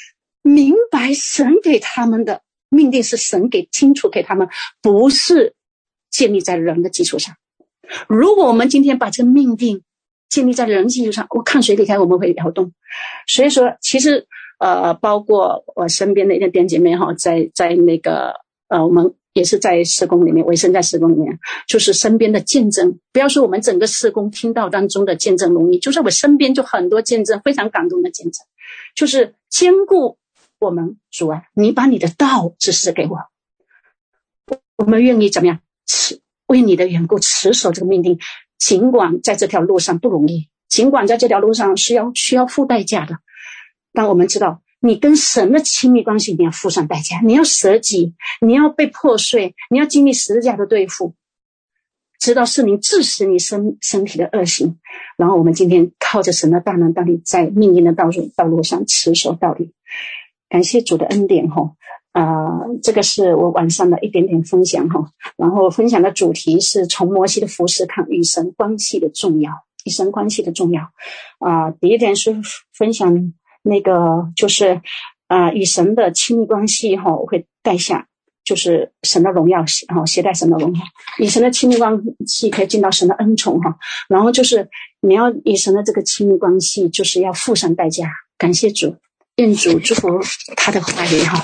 [0.42, 4.48] 明白神给他们的命定是神给清楚给他们，
[4.80, 5.54] 不是
[6.10, 7.34] 建立在人的基础上。
[8.08, 9.82] 如果我们今天把这个命定
[10.28, 12.72] 建立在人基础上，我看谁离开我们会摇动。
[13.26, 14.26] 所以说，其实
[14.58, 18.34] 呃，包括我身边的一些弟姐妹哈，在在那个
[18.68, 19.14] 呃，我们。
[19.34, 23.00] 也是在施工里面，委身在施工里面，就是身边的见证。
[23.12, 28.46] 不要说我们整个施工听到当中的见证容易，就是我身边就很多见证，非常感动的见证，
[28.94, 30.18] 就是坚固
[30.60, 33.18] 我们主啊，你把你的道指示给我，
[34.76, 38.20] 我们愿意怎么样持为你的缘故持守这个命定，
[38.56, 43.18] 尽管在这条路上不容易，尽管在这条路上是要需要付代价的，
[43.92, 44.60] 但我们知道。
[44.86, 48.12] 你跟神的亲密关系，你要付上代价，你要舍己，
[48.42, 51.14] 你要被破碎，你要经历十字架的对付，
[52.20, 54.78] 直到圣灵治死你身身体的恶行。
[55.16, 59.72] 然后我们今天靠着神的大能，到底在命运的道路道路上持守到底。
[60.50, 61.72] 感谢主的恩典哈，
[62.12, 65.10] 啊、呃，这个是我晚上的一点点分享哈。
[65.38, 69.50] 然后分享的主题是从摩西的服饰看与神关系的重要，
[69.86, 70.90] 与神关系的重要。
[71.38, 72.36] 啊、第一点是
[72.76, 73.32] 分享。
[73.66, 74.82] 那个就是，
[75.26, 78.06] 啊、呃，与神的亲密关系哈，我会带下
[78.44, 80.80] 就是神的荣耀，哈，携带神的荣耀。
[81.18, 83.74] 与神的亲密关系可以进到神的恩宠哈，
[84.06, 84.68] 然后就是
[85.00, 88.10] 你要与神的这个亲密关系，就是要付上代价。
[88.36, 88.96] 感谢主，
[89.36, 90.20] 愿主祝福
[90.56, 91.42] 他的话语哈，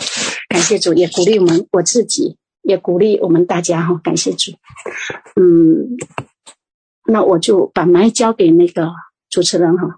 [0.51, 4.53] 感谢主，也鼓励我们我自己，也鼓励我们大家哈，感谢主。
[5.37, 5.97] 嗯，
[7.07, 8.93] 那我就把麦交给那个
[9.31, 9.97] 主持人哈。